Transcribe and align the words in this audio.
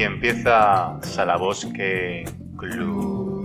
Aquí 0.00 0.06
empieza 0.06 0.98
Salabosque 1.02 2.24
Club. 2.56 3.44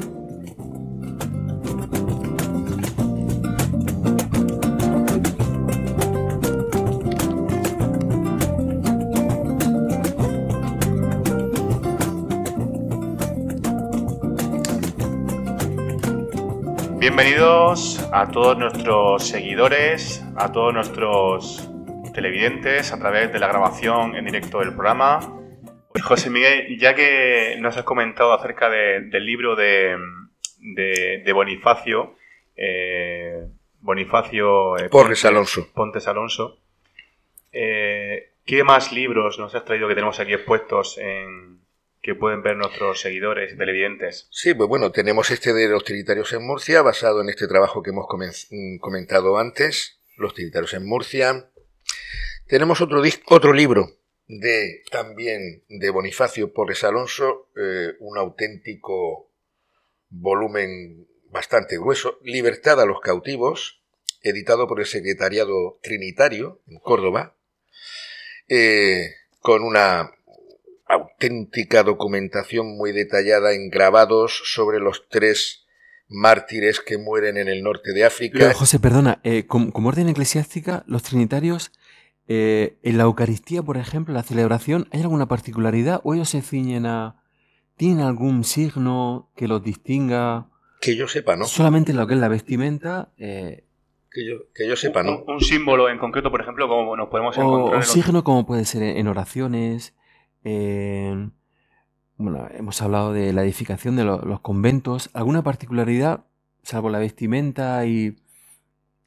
Bienvenidos 17.00 18.08
a 18.14 18.30
todos 18.30 18.58
nuestros 18.58 19.28
seguidores, 19.28 20.24
a 20.38 20.54
todos 20.54 20.74
nuestros 20.74 21.70
televidentes 22.14 22.94
a 22.94 22.98
través 22.98 23.34
de 23.34 23.40
la 23.40 23.50
grabación 23.50 24.16
en 24.16 24.24
directo 24.24 24.60
del 24.60 24.74
programa. 24.74 25.20
José 26.04 26.30
Miguel, 26.30 26.78
ya 26.80 26.96
que 26.96 27.58
nos 27.60 27.78
has 27.78 27.84
comentado 27.84 28.34
acerca 28.34 28.70
del 28.70 29.26
libro 29.26 29.56
de, 29.56 29.98
Bonifacio, 31.34 32.16
eh, 32.56 33.46
Bonifacio 33.82 34.78
eh, 34.78 34.90
Pontes 34.90 35.26
Alonso, 35.26 35.70
Pontes 35.74 36.08
Alonso 36.08 36.58
eh, 37.52 38.32
¿qué 38.46 38.64
más 38.64 38.92
libros 38.92 39.38
nos 39.40 39.54
has 39.56 39.64
traído 39.64 39.88
que 39.88 39.96
tenemos 39.96 40.20
aquí 40.20 40.34
expuestos 40.34 40.98
en, 40.98 41.60
que 42.06 42.14
pueden 42.14 42.44
ver 42.44 42.56
nuestros 42.56 43.02
seguidores 43.02 43.54
y 43.54 43.58
televidentes. 43.58 44.28
Sí, 44.30 44.54
pues 44.54 44.70
bueno, 44.70 44.92
tenemos 44.92 45.32
este 45.32 45.54
de 45.54 45.68
los 45.68 45.84
trinitarios 45.84 46.32
en 46.34 46.46
Murcia, 46.46 46.84
basado 46.84 47.22
en 47.22 47.30
este 47.30 47.48
trabajo 47.48 47.82
que 47.82 47.90
hemos 47.90 48.06
mm, 48.52 48.78
comentado 48.78 49.40
antes, 49.40 50.00
los 50.16 50.36
trinitarios 50.36 50.76
en 50.76 50.86
Murcia. 50.86 51.50
Tenemos 52.48 52.80
otro, 52.80 53.02
otro 53.26 53.54
libro 53.54 53.88
de 54.28 54.84
también 54.92 55.64
de 55.70 55.90
Bonifacio 55.90 56.54
Porres 56.54 56.84
Alonso, 56.84 57.50
eh, 57.56 57.94
un 58.00 58.18
auténtico 58.18 59.32
volumen 60.10 61.08
bastante 61.30 61.78
grueso, 61.78 62.20
Libertad 62.24 62.82
a 62.82 62.86
los 62.86 63.02
cautivos, 63.02 63.82
editado 64.22 64.68
por 64.68 64.80
el 64.80 64.86
Secretariado 64.86 65.80
Trinitario 65.84 66.62
en 66.68 66.80
Córdoba, 66.80 67.36
eh, 68.48 69.12
con 69.40 69.64
una 69.64 70.12
auténtica 70.88 71.84
documentación 71.84 72.78
muy 72.78 72.92
detallada 72.92 73.54
en 73.54 73.70
grabados 73.70 74.42
sobre 74.46 74.80
los 74.80 75.08
tres 75.10 75.66
mártires 76.08 76.80
que 76.80 76.98
mueren 76.98 77.38
en 77.38 77.48
el 77.48 77.64
norte 77.64 77.92
de 77.94 78.06
África. 78.06 78.54
José, 78.54 78.80
perdona, 78.80 79.20
eh, 79.24 79.46
como, 79.48 79.72
orden 79.88 80.10
eclesiástica, 80.10 80.84
los 80.88 81.04
trinitarios, 81.04 81.72
eh, 82.28 82.80
en 82.82 82.98
la 82.98 83.04
Eucaristía, 83.04 83.62
por 83.62 83.78
ejemplo, 83.78 84.14
la 84.14 84.24
celebración, 84.24 84.88
¿hay 84.92 85.02
alguna 85.02 85.28
particularidad 85.28 86.02
o 86.04 86.14
ellos 86.14 86.30
se 86.30 86.42
ciñen 86.42 86.86
a... 86.86 87.22
¿Tienen 87.78 88.00
algún 88.00 88.46
signo 88.46 89.32
que 89.36 89.50
los 89.50 89.62
distinga? 89.62 90.48
Que 90.80 90.96
yo 90.96 91.08
sepa, 91.10 91.36
¿no? 91.36 91.46
Solamente 91.46 91.94
lo 91.94 92.08
que 92.08 92.14
es 92.14 92.20
la 92.20 92.30
vestimenta. 92.30 93.12
Eh, 93.18 93.66
que, 94.10 94.26
yo, 94.26 94.36
que 94.54 94.68
yo 94.68 94.78
sepa, 94.78 95.04
¿no? 95.04 95.24
Un, 95.28 95.42
símbolo 95.42 95.90
en 95.90 95.98
concreto, 95.98 96.32
por 96.32 96.40
ejemplo, 96.40 96.70
como 96.70 96.96
nos 96.96 97.10
podemos 97.10 97.38
encontrar. 97.38 97.76
O 97.76 97.78
un 97.78 97.84
signo 97.84 98.24
como 98.24 98.46
puede 98.46 98.64
ser 98.64 98.82
en 98.84 99.08
oraciones, 99.08 99.94
bueno, 102.18 102.48
hemos 102.52 102.82
hablado 102.82 103.12
de 103.12 103.34
la 103.34 103.44
edificación 103.44 103.98
de 103.98 104.06
los 104.06 104.40
conventos. 104.40 105.10
¿Alguna 105.14 105.44
particularidad, 105.44 106.26
salvo 106.64 106.90
la 106.90 107.00
vestimenta 107.00 107.86
y, 107.86 108.16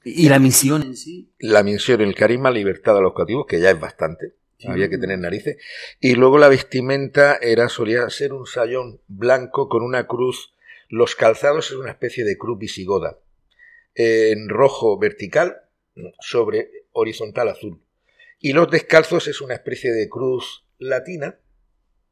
y 0.05 0.29
la 0.29 0.39
misión 0.39 0.83
en 0.83 0.97
sí? 0.97 1.33
La 1.39 1.63
misión, 1.63 2.01
el 2.01 2.15
carisma, 2.15 2.51
libertad 2.51 2.97
a 2.97 3.01
los 3.01 3.15
cautivos, 3.15 3.47
que 3.47 3.61
ya 3.61 3.71
es 3.71 3.81
bastante. 3.81 4.35
Había 4.67 4.89
que 4.89 4.99
tener 4.99 5.19
narices. 5.19 5.57
Y 6.01 6.15
luego 6.15 6.39
la 6.39 6.49
vestimenta 6.49 7.37
era, 7.41 7.69
solía 7.69 8.09
ser 8.11 8.33
un 8.33 8.47
sayón 8.47 9.01
blanco 9.07 9.69
con 9.69 9.83
una 9.83 10.07
cruz. 10.07 10.55
Los 10.89 11.15
calzados 11.15 11.71
es 11.71 11.77
una 11.77 11.91
especie 11.91 12.25
de 12.25 12.37
cruz 12.37 12.59
visigoda. 12.59 13.19
En 13.95 14.49
rojo 14.49 14.99
vertical 14.99 15.63
sobre 16.21 16.71
horizontal 16.93 17.49
azul. 17.49 17.81
Y 18.41 18.53
los 18.53 18.71
descalzos 18.71 19.29
es 19.29 19.41
una 19.41 19.55
especie 19.55 19.93
de 19.93 20.09
cruz 20.09 20.65
latina, 20.79 21.39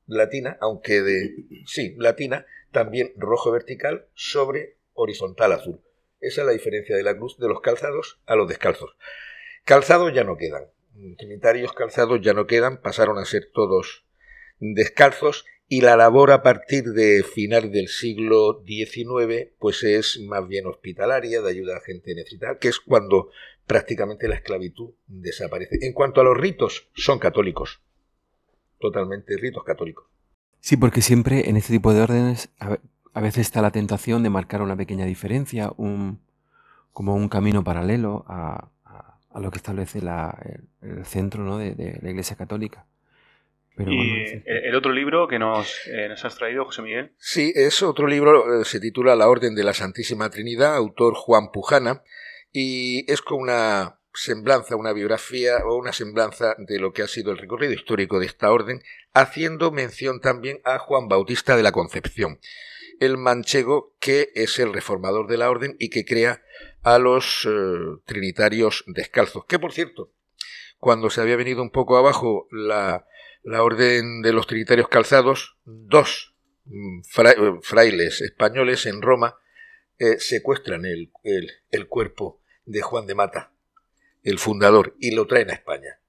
latina, 0.07 0.57
aunque 0.61 1.03
de, 1.03 1.35
sí, 1.67 1.95
latina, 1.99 2.47
también 2.73 3.13
rojo 3.17 3.51
vertical 3.51 4.07
sobre 4.15 4.77
horizontal 4.93 5.53
azul. 5.53 5.81
Esa 6.21 6.43
es 6.43 6.47
la 6.47 6.53
diferencia 6.53 6.97
de 6.97 7.03
la 7.03 7.17
cruz 7.17 7.39
de 7.39 7.49
los 7.49 7.61
calzados 7.61 8.21
a 8.27 8.37
los 8.37 8.49
descalzos. 8.49 8.97
Calzados 9.65 10.13
ya 10.15 10.25
no 10.25 10.37
quedan. 10.37 10.65
Trinitarios 11.19 11.73
calzados 11.73 12.21
ya 12.23 12.33
no 12.33 12.47
quedan, 12.47 12.81
pasaron 12.81 13.19
a 13.19 13.25
ser 13.25 13.51
todos 13.53 14.07
descalzos 14.59 15.45
y 15.69 15.83
la 15.83 15.97
labor 15.97 16.31
a 16.31 16.43
partir 16.43 16.85
de 16.85 17.23
final 17.23 17.71
del 17.71 17.89
siglo 17.89 18.63
XIX 18.67 19.51
pues 19.59 19.83
es 19.83 20.21
más 20.21 20.47
bien 20.49 20.67
hospitalaria, 20.67 21.43
de 21.43 21.51
ayuda 21.51 21.77
a 21.77 21.81
gente 21.81 22.15
necesitada, 22.15 22.59
que 22.59 22.69
es 22.69 22.81
cuando 22.81 23.31
prácticamente 23.67 24.29
la 24.29 24.37
esclavitud 24.37 24.95
desaparece. 25.07 25.79
En 25.83 25.93
cuanto 25.93 26.21
a 26.21 26.25
los 26.25 26.37
ritos, 26.37 26.89
son 26.95 27.19
católicos 27.19 27.83
totalmente 28.79 29.37
ritos 29.37 29.65
católicos. 29.65 30.07
Sí, 30.61 30.77
porque 30.77 31.03
siempre 31.03 31.49
en 31.49 31.57
este 31.57 31.73
tipo 31.73 31.93
de 31.93 32.03
órdenes 32.03 32.51
veces 33.21 33.47
está 33.47 33.63
la 33.63 33.71
tentación 33.71 34.23
de 34.23 34.31
marcar 34.31 34.63
una 34.63 34.77
pequeña 34.77 35.05
diferencia, 35.05 35.73
un, 35.77 36.21
como 36.93 37.15
un 37.15 37.29
camino 37.29 37.65
paralelo 37.65 38.25
a, 38.29 38.71
lo 39.39 39.51
que 39.51 39.59
establece 39.59 39.99
el, 39.99 41.05
centro 41.05 41.45
¿no? 41.45 41.59
de, 41.59 41.99
la 42.01 42.11
Iglesia 42.11 42.37
Católica. 42.37 42.87
¿Y 43.79 44.43
el 44.47 44.75
otro 44.75 44.91
libro 44.93 45.29
que 45.29 45.39
nos, 45.39 45.87
eh, 45.87 46.09
nos, 46.09 46.25
has 46.25 46.37
traído, 46.37 46.65
José 46.65 46.81
Miguel? 46.81 47.13
Sí, 47.19 47.53
es 47.55 47.83
otro 47.83 48.07
libro, 48.07 48.61
eh, 48.61 48.65
se 48.65 48.81
titula 48.81 49.15
La 49.15 49.29
Orden 49.29 49.55
de 49.55 49.65
la 49.65 49.75
Santísima 49.75 50.31
Trinidad, 50.31 50.75
autor 50.77 51.13
Juan 51.15 51.53
Pujana, 51.53 52.03
y 52.53 53.05
es 53.13 53.21
con 53.21 53.43
una 53.43 53.99
semblanza, 54.17 54.77
una 54.77 54.93
biografía 54.93 55.59
o 55.65 55.77
una 55.77 55.93
semblanza 55.93 56.57
de 56.59 56.79
lo 56.79 56.93
que 56.93 57.03
ha 57.03 57.09
sido 57.09 57.31
el 57.31 57.39
recorrido 57.39 57.73
histórico 57.73 58.19
de 58.19 58.27
esta 58.27 58.51
orden, 58.51 58.83
haciendo 59.13 59.71
mención 59.71 60.21
también 60.21 60.61
a 60.65 60.79
Juan 60.79 61.09
Bautista 61.09 61.57
de 61.57 61.63
la 61.63 61.73
Concepción, 61.73 62.41
el 62.99 63.19
manchego 63.19 63.95
que 64.01 64.31
es 64.35 64.59
el 64.59 64.73
reformador 64.73 65.29
de 65.29 65.37
la 65.37 65.51
orden 65.51 65.77
y 65.79 65.91
que 65.91 66.05
crea 66.05 66.43
a 66.83 66.99
los 66.99 67.47
eh, 67.47 67.51
trinitarios 68.07 68.85
descalzos. 68.87 69.45
Que 69.47 69.59
por 69.59 69.73
cierto, 69.73 70.13
cuando 70.79 71.11
se 71.11 71.21
había 71.21 71.37
venido 71.37 71.63
un 71.63 71.71
poco 71.71 71.97
abajo 71.97 72.49
la, 72.51 73.07
la 73.43 73.63
orden 73.63 74.23
de 74.23 74.33
los 74.33 74.47
trinitarios 74.47 74.89
calzados, 74.89 75.57
dos 75.65 76.35
mm, 76.65 77.03
frailes 77.63 78.21
españoles 78.23 78.87
en 78.87 79.03
Roma 79.03 79.37
eh, 79.99 80.19
secuestran 80.19 80.85
el, 80.85 81.11
el 81.71 81.89
cuerpo 81.89 82.41
de 82.65 82.83
Juan 82.83 83.07
de 83.07 83.15
Mata 83.15 83.56
el 84.27 84.39
fundador, 84.39 84.97
y 84.99 85.13
lo 85.13 85.27
traen 85.27 85.51
a 85.51 85.55
España. 85.55 86.01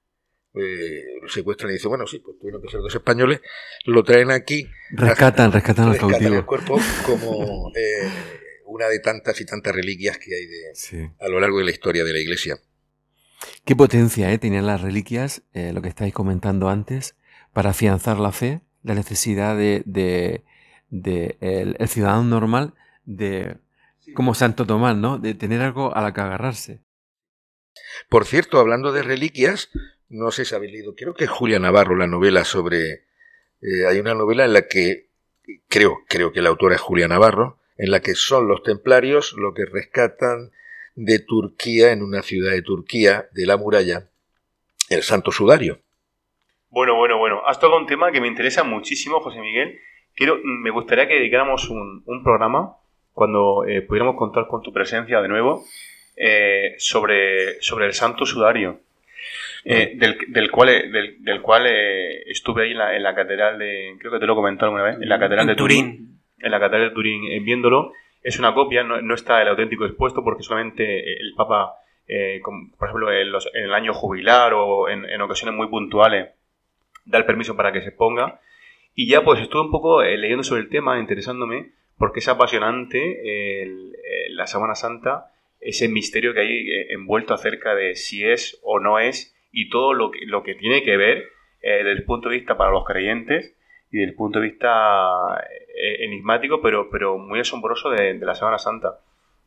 Eh, 0.54 1.04
lo 1.22 1.28
secuestran 1.28 1.70
y 1.70 1.74
dicen, 1.74 1.90
bueno, 1.90 2.06
sí, 2.06 2.18
pues 2.18 2.36
tuvieron 2.38 2.60
que 2.60 2.68
ser 2.68 2.80
dos 2.80 2.94
españoles, 2.94 3.40
lo 3.84 4.02
traen 4.02 4.30
aquí. 4.32 4.68
Rescatan, 4.90 5.52
rescatan, 5.52 5.92
rescatan 5.92 6.34
el 6.34 6.44
cuerpo 6.44 6.80
como 7.06 7.70
eh, 7.76 8.10
una 8.66 8.88
de 8.88 8.98
tantas 8.98 9.40
y 9.40 9.46
tantas 9.46 9.72
reliquias 9.74 10.18
que 10.18 10.34
hay 10.34 10.46
de, 10.46 11.10
a 11.20 11.28
lo 11.28 11.38
largo 11.38 11.58
de 11.58 11.64
la 11.66 11.70
historia 11.70 12.02
de 12.02 12.12
la 12.12 12.18
Iglesia. 12.18 12.58
Qué 13.64 13.76
potencia 13.76 14.32
eh, 14.32 14.38
tenían 14.38 14.66
las 14.66 14.80
reliquias, 14.80 15.42
eh, 15.52 15.72
lo 15.72 15.80
que 15.80 15.88
estáis 15.88 16.12
comentando 16.12 16.68
antes, 16.68 17.14
para 17.52 17.70
afianzar 17.70 18.18
la 18.18 18.32
fe, 18.32 18.62
la 18.82 18.94
necesidad 18.94 19.56
de, 19.56 19.82
de, 19.84 21.36
el, 21.40 21.88
ciudadano 21.88 22.24
normal 22.24 22.74
de, 23.04 23.58
como 24.14 24.34
Santo 24.34 24.66
Tomás, 24.66 24.96
¿no? 24.96 25.18
De 25.18 25.34
tener 25.34 25.60
algo 25.60 25.94
a 25.94 26.02
la 26.02 26.12
que 26.12 26.20
agarrarse. 26.20 26.80
Por 28.08 28.24
cierto, 28.24 28.58
hablando 28.58 28.92
de 28.92 29.02
reliquias, 29.02 29.70
no 30.08 30.30
sé 30.30 30.44
si 30.44 30.54
habéis 30.54 30.72
leído, 30.72 30.94
creo 30.94 31.14
que 31.14 31.26
Julia 31.26 31.58
Navarro, 31.58 31.96
la 31.96 32.06
novela 32.06 32.44
sobre... 32.44 33.06
Eh, 33.60 33.86
hay 33.88 33.98
una 33.98 34.14
novela 34.14 34.44
en 34.44 34.52
la 34.52 34.68
que, 34.68 35.08
creo, 35.68 35.98
creo 36.08 36.32
que 36.32 36.42
la 36.42 36.48
autora 36.48 36.76
es 36.76 36.80
Julia 36.80 37.08
Navarro, 37.08 37.58
en 37.76 37.90
la 37.90 38.00
que 38.00 38.14
son 38.14 38.48
los 38.48 38.62
templarios 38.62 39.34
lo 39.36 39.54
que 39.54 39.64
rescatan 39.64 40.50
de 40.94 41.20
Turquía, 41.20 41.92
en 41.92 42.02
una 42.02 42.22
ciudad 42.22 42.52
de 42.52 42.62
Turquía, 42.62 43.28
de 43.32 43.46
la 43.46 43.56
muralla, 43.56 44.08
el 44.90 45.02
Santo 45.02 45.30
Sudario. 45.30 45.80
Bueno, 46.70 46.96
bueno, 46.96 47.18
bueno. 47.18 47.42
Has 47.46 47.60
tocado 47.60 47.80
un 47.80 47.86
tema 47.86 48.10
que 48.12 48.20
me 48.20 48.28
interesa 48.28 48.64
muchísimo, 48.64 49.20
José 49.20 49.40
Miguel. 49.40 49.78
Quiero, 50.14 50.38
me 50.42 50.70
gustaría 50.70 51.06
que 51.06 51.14
dedicáramos 51.14 51.70
un, 51.70 52.02
programa 52.24 52.76
cuando 53.12 53.64
eh, 53.66 53.82
pudiéramos 53.82 54.16
contar 54.16 54.48
con 54.48 54.62
tu 54.62 54.72
presencia 54.72 55.20
de 55.20 55.28
nuevo 55.28 55.64
eh, 56.20 56.74
sobre, 56.78 57.62
sobre 57.62 57.86
el 57.86 57.92
Santo 57.92 58.26
Sudario, 58.26 58.80
eh, 59.64 59.92
del, 59.94 60.50
cual, 60.50 60.90
del, 61.20 61.42
cual 61.42 61.66
eh, 61.68 62.28
estuve 62.28 62.64
ahí 62.64 62.72
en 62.72 63.02
la, 63.04 63.14
catedral 63.14 63.56
de, 63.56 63.94
creo 64.00 64.10
que 64.10 64.18
te 64.18 64.26
lo 64.26 64.32
he 64.32 64.36
comentado 64.36 64.72
alguna 64.72 64.82
vez, 64.82 65.00
en 65.00 65.08
la 65.08 65.20
catedral 65.20 65.46
de 65.46 65.54
Turín, 65.54 66.18
En 66.40 66.50
la 66.50 66.58
catedral 66.58 66.88
de 66.88 66.94
Turín, 66.94 67.44
viéndolo. 67.44 67.92
Es 68.20 68.36
una 68.40 68.52
copia, 68.52 68.82
no, 68.82 69.14
está 69.14 69.40
el 69.42 69.48
auténtico 69.48 69.86
expuesto 69.86 70.24
porque 70.24 70.42
solamente 70.42 71.20
el 71.20 71.34
Papa, 71.36 71.74
por 72.76 72.88
ejemplo, 72.88 73.12
en, 73.12 73.28
el 73.54 73.74
año 73.74 73.94
jubilar 73.94 74.54
o 74.54 74.88
en, 74.88 75.20
ocasiones 75.20 75.54
muy 75.54 75.68
puntuales, 75.68 76.30
da 77.04 77.18
el 77.18 77.26
permiso 77.26 77.56
para 77.56 77.70
que 77.70 77.82
se 77.82 77.92
ponga. 77.92 78.40
Y 78.96 79.06
ya 79.08 79.22
pues 79.22 79.40
estuve 79.40 79.62
un 79.62 79.70
poco 79.70 80.02
eh, 80.02 80.18
leyendo 80.18 80.42
sobre 80.42 80.62
el 80.62 80.68
tema, 80.68 80.98
interesándome, 80.98 81.70
porque 81.96 82.18
es 82.18 82.26
apasionante 82.26 83.22
la 84.30 84.48
Semana 84.48 84.74
Santa, 84.74 85.30
ese 85.60 85.88
misterio 85.88 86.34
que 86.34 86.40
hay 86.40 86.70
eh, 86.70 86.86
envuelto 86.92 87.34
acerca 87.34 87.74
de 87.74 87.94
si 87.96 88.24
es 88.24 88.58
o 88.62 88.80
no 88.80 88.98
es, 88.98 89.34
y 89.50 89.70
todo 89.70 89.94
lo 89.94 90.10
que, 90.10 90.20
lo 90.26 90.42
que 90.42 90.54
tiene 90.54 90.82
que 90.82 90.96
ver 90.96 91.18
eh, 91.62 91.78
desde 91.78 91.92
el 91.92 92.04
punto 92.04 92.28
de 92.28 92.36
vista 92.36 92.56
para 92.56 92.70
los 92.70 92.84
creyentes 92.84 93.56
y 93.90 93.98
desde 93.98 94.10
el 94.10 94.16
punto 94.16 94.40
de 94.40 94.48
vista 94.48 95.42
enigmático, 96.00 96.60
pero, 96.60 96.90
pero 96.90 97.18
muy 97.18 97.40
asombroso 97.40 97.88
de, 97.88 98.14
la 98.14 98.34
Semana 98.34 98.58
Santa. 98.58 99.00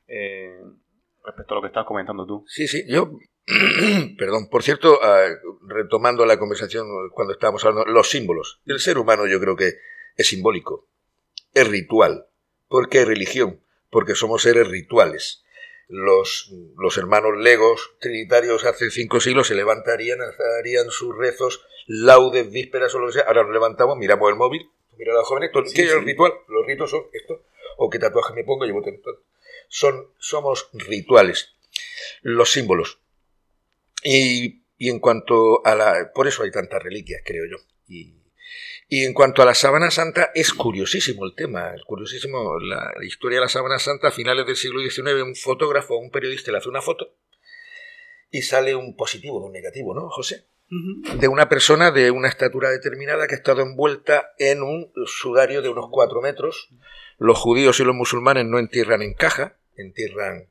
respecto 0.07 1.53
a 1.53 1.55
lo 1.55 1.61
que 1.61 1.67
estabas 1.67 1.87
comentando 1.87 2.25
tú. 2.25 2.43
Sí, 2.47 2.67
sí, 2.67 2.83
yo 2.87 3.11
Perdón, 4.17 4.47
por 4.49 4.63
cierto, 4.63 4.99
ah, 5.03 5.27
retomando 5.67 6.25
la 6.25 6.37
conversación 6.37 6.87
cuando 7.11 7.33
estábamos 7.33 7.63
hablando, 7.65 7.91
los 7.91 8.09
símbolos. 8.09 8.61
El 8.65 8.79
ser 8.79 8.97
humano 8.97 9.27
yo 9.27 9.39
creo 9.39 9.55
que 9.55 9.73
es 10.15 10.27
simbólico, 10.27 10.87
es 11.53 11.67
ritual. 11.67 12.27
¿Por 12.67 12.89
qué 12.89 13.03
religión? 13.05 13.61
Porque 13.89 14.15
somos 14.15 14.43
seres 14.43 14.67
rituales. 14.67 15.43
Los, 15.93 16.53
los 16.77 16.97
hermanos 16.97 17.37
legos 17.37 17.95
trinitarios 17.99 18.63
hace 18.63 18.89
cinco 18.89 19.19
siglos 19.19 19.47
se 19.47 19.55
levantarían, 19.55 20.19
harían 20.57 20.89
sus 20.89 21.17
rezos, 21.17 21.65
laudes, 21.85 22.49
vísperas 22.49 22.95
o 22.95 22.99
lo 22.99 23.07
que 23.07 23.13
sea. 23.13 23.23
Ahora 23.23 23.43
nos 23.43 23.51
levantamos, 23.51 23.97
miramos 23.97 24.29
el 24.29 24.37
móvil, 24.37 24.71
mira 24.97 25.11
a 25.11 25.17
los 25.17 25.27
jóvenes, 25.27 25.51
¿qué 25.75 25.83
es 25.83 25.91
el 25.91 26.05
ritual? 26.05 26.31
Los 26.47 26.65
ritos 26.65 26.91
son 26.91 27.03
esto, 27.11 27.43
o 27.75 27.89
qué 27.89 27.99
tatuaje 27.99 28.33
me 28.33 28.45
pongo, 28.45 28.63
llevo 28.63 28.81
Son, 29.67 30.07
somos 30.17 30.69
rituales. 30.71 31.55
Los 32.21 32.53
símbolos. 32.53 32.99
Y, 34.01 34.63
en 34.79 34.99
cuanto 34.99 35.65
a 35.65 35.75
la... 35.75 36.11
Por 36.13 36.29
eso 36.29 36.43
hay 36.43 36.51
tantas 36.51 36.81
reliquias, 36.81 37.21
creo 37.25 37.43
yo. 37.51 37.57
Y, 37.89 38.20
en 38.91 39.13
cuanto 39.13 39.41
a 39.41 39.45
la 39.45 39.53
sábana 39.53 39.89
santa, 39.89 40.31
es 40.35 40.53
curiosísimo 40.53 41.25
el 41.25 41.33
tema, 41.33 41.73
es 41.73 41.81
curiosísimo 41.83 42.59
la, 42.59 42.91
historia 43.03 43.37
de 43.37 43.45
la 43.45 43.49
sábana 43.49 43.79
santa 43.79 44.09
a 44.09 44.11
finales 44.11 44.45
del 44.45 44.57
siglo 44.57 44.81
XIX, 44.81 45.23
un 45.23 45.35
fotógrafo, 45.35 45.97
un 45.97 46.11
periodista 46.11 46.51
le 46.51 46.57
hace 46.57 46.69
una 46.69 46.81
foto 46.81 47.13
y 48.29 48.41
sale 48.41 48.75
un 48.75 48.95
positivo 48.95 49.37
o 49.37 49.45
un 49.45 49.53
negativo, 49.53 49.93
¿no, 49.93 50.09
José? 50.09 50.45
De 51.19 51.27
una 51.27 51.49
persona 51.49 51.91
de 51.91 52.11
una 52.11 52.29
estatura 52.29 52.69
determinada 52.69 53.27
que 53.27 53.35
ha 53.35 53.37
estado 53.37 53.61
envuelta 53.61 54.31
en 54.37 54.61
un 54.61 54.91
sudario 55.05 55.61
de 55.61 55.69
unos 55.69 55.87
cuatro 55.91 56.21
metros. 56.21 56.69
Los 57.17 57.37
judíos 57.37 57.79
y 57.79 57.83
los 57.83 57.95
musulmanes 57.95 58.45
no 58.45 58.57
entierran 58.57 59.01
en 59.01 59.13
caja, 59.13 59.57
entierran 59.75 60.47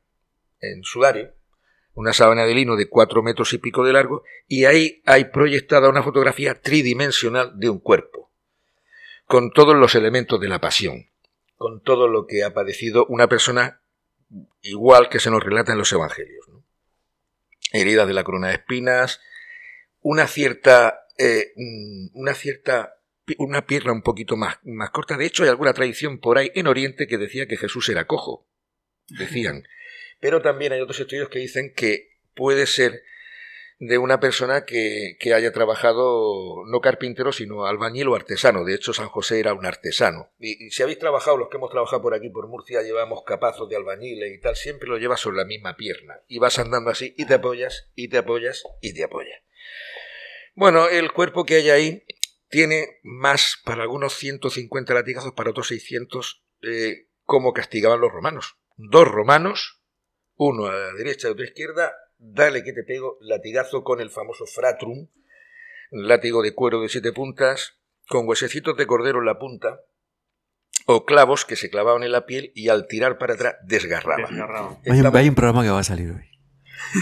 en 0.61 0.83
sudario 0.83 1.33
una 1.93 2.13
sábana 2.13 2.45
de 2.45 2.55
lino 2.55 2.75
de 2.75 2.87
cuatro 2.87 3.21
metros 3.21 3.53
y 3.53 3.57
pico 3.57 3.83
de 3.83 3.93
largo, 3.93 4.23
y 4.47 4.65
ahí 4.65 5.01
hay 5.05 5.25
proyectada 5.25 5.89
una 5.89 6.03
fotografía 6.03 6.61
tridimensional 6.61 7.59
de 7.59 7.69
un 7.69 7.79
cuerpo, 7.79 8.30
con 9.31 9.53
todos 9.53 9.77
los 9.77 9.95
elementos 9.95 10.41
de 10.41 10.49
la 10.49 10.59
pasión, 10.59 11.09
con 11.55 11.81
todo 11.81 12.09
lo 12.09 12.27
que 12.27 12.43
ha 12.43 12.53
padecido 12.53 13.05
una 13.05 13.29
persona 13.29 13.81
igual 14.61 15.07
que 15.07 15.21
se 15.21 15.31
nos 15.31 15.41
relata 15.41 15.71
en 15.71 15.77
los 15.77 15.93
evangelios. 15.93 16.45
Heridas 17.71 18.09
de 18.09 18.13
la 18.13 18.25
corona 18.25 18.49
de 18.49 18.55
espinas, 18.55 19.21
una 20.01 20.27
cierta, 20.27 21.07
eh, 21.17 21.53
mm, 21.55 22.07
una 22.19 22.33
cierta, 22.33 22.97
una 23.37 23.65
pierna 23.65 23.93
un 23.93 24.01
poquito 24.01 24.35
más, 24.35 24.57
más 24.63 24.89
corta. 24.89 25.15
De 25.15 25.27
hecho, 25.27 25.43
hay 25.43 25.49
alguna 25.49 25.71
tradición 25.71 26.19
por 26.19 26.37
ahí 26.37 26.51
en 26.53 26.67
Oriente 26.67 27.07
que 27.07 27.17
decía 27.17 27.47
que 27.47 27.55
Jesús 27.55 27.87
era 27.87 28.07
cojo. 28.07 28.45
Decían. 29.07 29.63
Pero 30.19 30.41
también 30.41 30.73
hay 30.73 30.81
otros 30.81 30.99
estudios 30.99 31.29
que 31.29 31.39
dicen 31.39 31.71
que 31.73 32.17
puede 32.35 32.67
ser 32.67 33.01
de 33.81 33.97
una 33.97 34.19
persona 34.19 34.63
que, 34.63 35.17
haya 35.33 35.51
trabajado 35.51 36.63
no 36.67 36.81
carpintero, 36.81 37.31
sino 37.31 37.65
albañil 37.65 38.09
o 38.09 38.15
artesano. 38.15 38.63
De 38.63 38.75
hecho, 38.75 38.93
San 38.93 39.07
José 39.07 39.39
era 39.39 39.55
un 39.55 39.65
artesano. 39.65 40.29
Y, 40.37 40.69
si 40.69 40.83
habéis 40.83 40.99
trabajado, 40.99 41.35
los 41.35 41.49
que 41.49 41.57
hemos 41.57 41.71
trabajado 41.71 41.99
por 41.99 42.13
aquí, 42.13 42.29
por 42.29 42.47
Murcia, 42.47 42.83
llevamos 42.83 43.23
capazos 43.25 43.67
de 43.69 43.77
albañiles 43.77 44.37
y 44.37 44.39
tal, 44.39 44.55
siempre 44.55 44.87
lo 44.87 44.99
llevas 44.99 45.19
sobre 45.19 45.37
la 45.37 45.45
misma 45.45 45.77
pierna. 45.77 46.21
Y 46.27 46.37
vas 46.37 46.59
andando 46.59 46.91
así 46.91 47.15
y 47.17 47.25
te 47.25 47.33
apoyas, 47.33 47.89
y 47.95 48.07
te 48.07 48.19
apoyas, 48.19 48.63
y 48.81 48.93
te 48.93 49.03
apoyas. 49.03 49.41
Bueno, 50.53 50.87
el 50.87 51.11
cuerpo 51.11 51.43
que 51.43 51.55
hay 51.55 51.71
ahí 51.71 52.05
tiene 52.49 52.99
más, 53.01 53.55
para 53.65 53.81
algunos 53.81 54.13
150 54.13 54.93
latigazos, 54.93 55.33
para 55.33 55.49
otros 55.49 55.69
600, 55.69 56.43
eh, 56.61 57.07
como 57.23 57.51
castigaban 57.51 57.99
los 57.99 58.11
romanos. 58.11 58.57
Dos 58.77 59.07
romanos 59.07 59.81
uno 60.35 60.65
a 60.65 60.75
la 60.75 60.93
derecha 60.93 61.27
y 61.27 61.31
otro 61.31 61.43
a 61.43 61.45
la 61.45 61.49
izquierda, 61.49 61.93
dale 62.21 62.63
que 62.63 62.71
te 62.71 62.83
pego, 62.83 63.17
latigazo 63.19 63.83
con 63.83 63.99
el 63.99 64.09
famoso 64.09 64.45
fratrum, 64.45 65.07
látigo 65.89 66.41
de 66.41 66.53
cuero 66.53 66.81
de 66.81 66.89
siete 66.89 67.11
puntas, 67.11 67.79
con 68.07 68.27
huesecitos 68.27 68.77
de 68.77 68.85
cordero 68.85 69.19
en 69.19 69.25
la 69.25 69.39
punta, 69.39 69.81
o 70.85 71.05
clavos 71.05 71.45
que 71.45 71.55
se 71.55 71.69
clavaban 71.69 72.03
en 72.03 72.11
la 72.11 72.25
piel 72.25 72.51
y 72.55 72.69
al 72.69 72.87
tirar 72.87 73.17
para 73.17 73.33
atrás 73.33 73.55
desgarraban. 73.63 74.25
Hay, 74.85 75.29
un 75.29 75.35
programa 75.35 75.63
que 75.63 75.69
va 75.69 75.79
a 75.79 75.83
salir 75.83 76.11
hoy. 76.11 76.23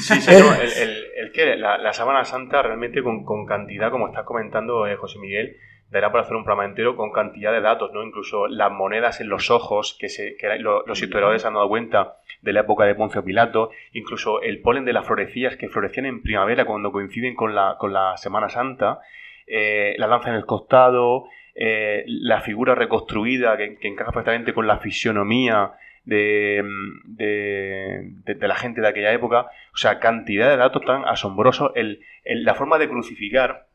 Sí, 0.01 0.21
sí, 0.21 0.31
el, 0.31 1.31
que 1.33 1.55
la, 1.55 1.77
la, 1.77 1.93
Sábana 1.93 2.25
Santa 2.25 2.61
realmente 2.61 3.01
con, 3.01 3.45
cantidad, 3.45 3.91
como 3.91 4.07
estás 4.07 4.25
comentando 4.25 4.87
eh, 4.87 4.95
José 4.97 5.19
Miguel, 5.19 5.57
dará 5.89 6.11
para 6.11 6.23
hacer 6.23 6.35
un 6.35 6.43
programa 6.43 6.69
entero 6.69 6.95
con 6.95 7.11
cantidad 7.11 7.51
de 7.51 7.61
datos, 7.61 7.91
¿no? 7.93 8.03
Incluso 8.03 8.47
las 8.47 8.71
monedas 8.71 9.21
en 9.21 9.29
los 9.29 9.49
ojos, 9.49 9.97
que, 9.99 10.09
se, 10.09 10.37
los 10.61 11.01
historiadores 11.01 11.45
han 11.45 11.55
dado 11.55 11.67
cuenta 11.67 12.17
de 12.41 12.53
la 12.53 12.61
época 12.61 12.85
de 12.85 12.95
Poncio 12.95 13.23
Pilato, 13.23 13.71
incluso 13.93 14.41
el 14.41 14.61
polen 14.61 14.85
de 14.85 14.93
las 14.93 15.05
florecillas 15.05 15.57
que 15.57 15.69
florecían 15.69 16.05
en 16.05 16.21
primavera 16.21 16.65
cuando 16.65 16.91
coinciden 16.91 17.35
con 17.35 17.55
la, 17.55 17.75
con 17.79 17.91
la 17.93 18.17
Semana 18.17 18.49
Santa, 18.49 18.99
eh, 19.47 19.95
la 19.97 20.07
lanza 20.07 20.29
en 20.29 20.35
el 20.35 20.45
costado, 20.45 21.25
eh, 21.55 22.03
la 22.07 22.41
figura 22.41 22.75
reconstruida 22.75 23.57
que, 23.57 23.77
encaja 23.81 24.11
perfectamente 24.11 24.53
con 24.53 24.67
la 24.67 24.77
fisionomía 24.77 25.73
de, 26.05 26.63
de, 27.05 28.47
la 28.47 28.55
gente 28.55 28.81
de 28.81 28.87
aquella 28.87 29.11
época. 29.11 29.47
O 29.73 29.77
sea, 29.77 29.99
cantidad 29.99 30.49
de 30.49 30.57
datos 30.57 30.83
tan 30.85 31.03
asombrosos. 31.05 31.71
El, 31.75 31.99
la 32.23 32.55
forma 32.55 32.77
de 32.77 32.87
crucificar, 32.87 33.67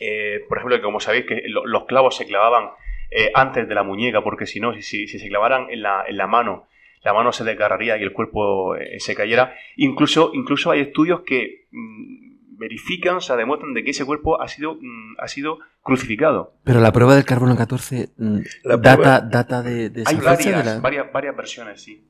eh, 0.00 0.44
por 0.48 0.58
ejemplo, 0.58 0.76
que 0.76 0.82
como 0.82 1.00
sabéis 1.00 1.26
que 1.26 1.42
los 1.46 1.84
clavos 1.84 2.16
se 2.16 2.26
clavaban 2.26 2.70
antes 3.34 3.68
de 3.68 3.74
la 3.76 3.84
muñeca, 3.84 4.22
porque 4.22 4.44
si 4.44 4.58
no, 4.58 4.74
si, 4.74 5.06
si 5.06 5.18
se 5.20 5.28
clavaran 5.28 5.68
en 5.70 5.82
la, 5.82 6.04
en 6.08 6.16
la 6.16 6.26
mano, 6.26 6.66
la 7.04 7.12
mano 7.12 7.32
se 7.32 7.44
desgarraría 7.44 7.98
y 7.98 8.02
el 8.02 8.12
cuerpo 8.12 8.74
eh, 8.76 8.98
se 8.98 9.14
cayera. 9.14 9.54
Incluso, 9.76 10.30
incluso 10.32 10.70
hay 10.70 10.80
estudios 10.80 11.20
que 11.20 11.66
mm, 11.70 12.56
verifican, 12.58 13.16
o 13.16 13.20
sea, 13.20 13.36
demuestran 13.36 13.74
de 13.74 13.84
que 13.84 13.90
ese 13.90 14.06
cuerpo 14.06 14.40
ha 14.40 14.48
sido, 14.48 14.76
mm, 14.80 15.16
ha 15.18 15.28
sido 15.28 15.58
crucificado. 15.82 16.54
Pero 16.64 16.80
la 16.80 16.92
prueba 16.92 17.14
del 17.14 17.24
carbono 17.24 17.56
14 17.56 18.08
mm, 18.16 18.38
data, 18.80 19.20
data 19.20 19.62
de, 19.62 19.90
de 19.90 20.04
Hay 20.06 20.16
varias, 20.16 20.80
varias, 20.80 21.12
varias 21.12 21.36
versiones, 21.36 21.82
sí. 21.82 22.08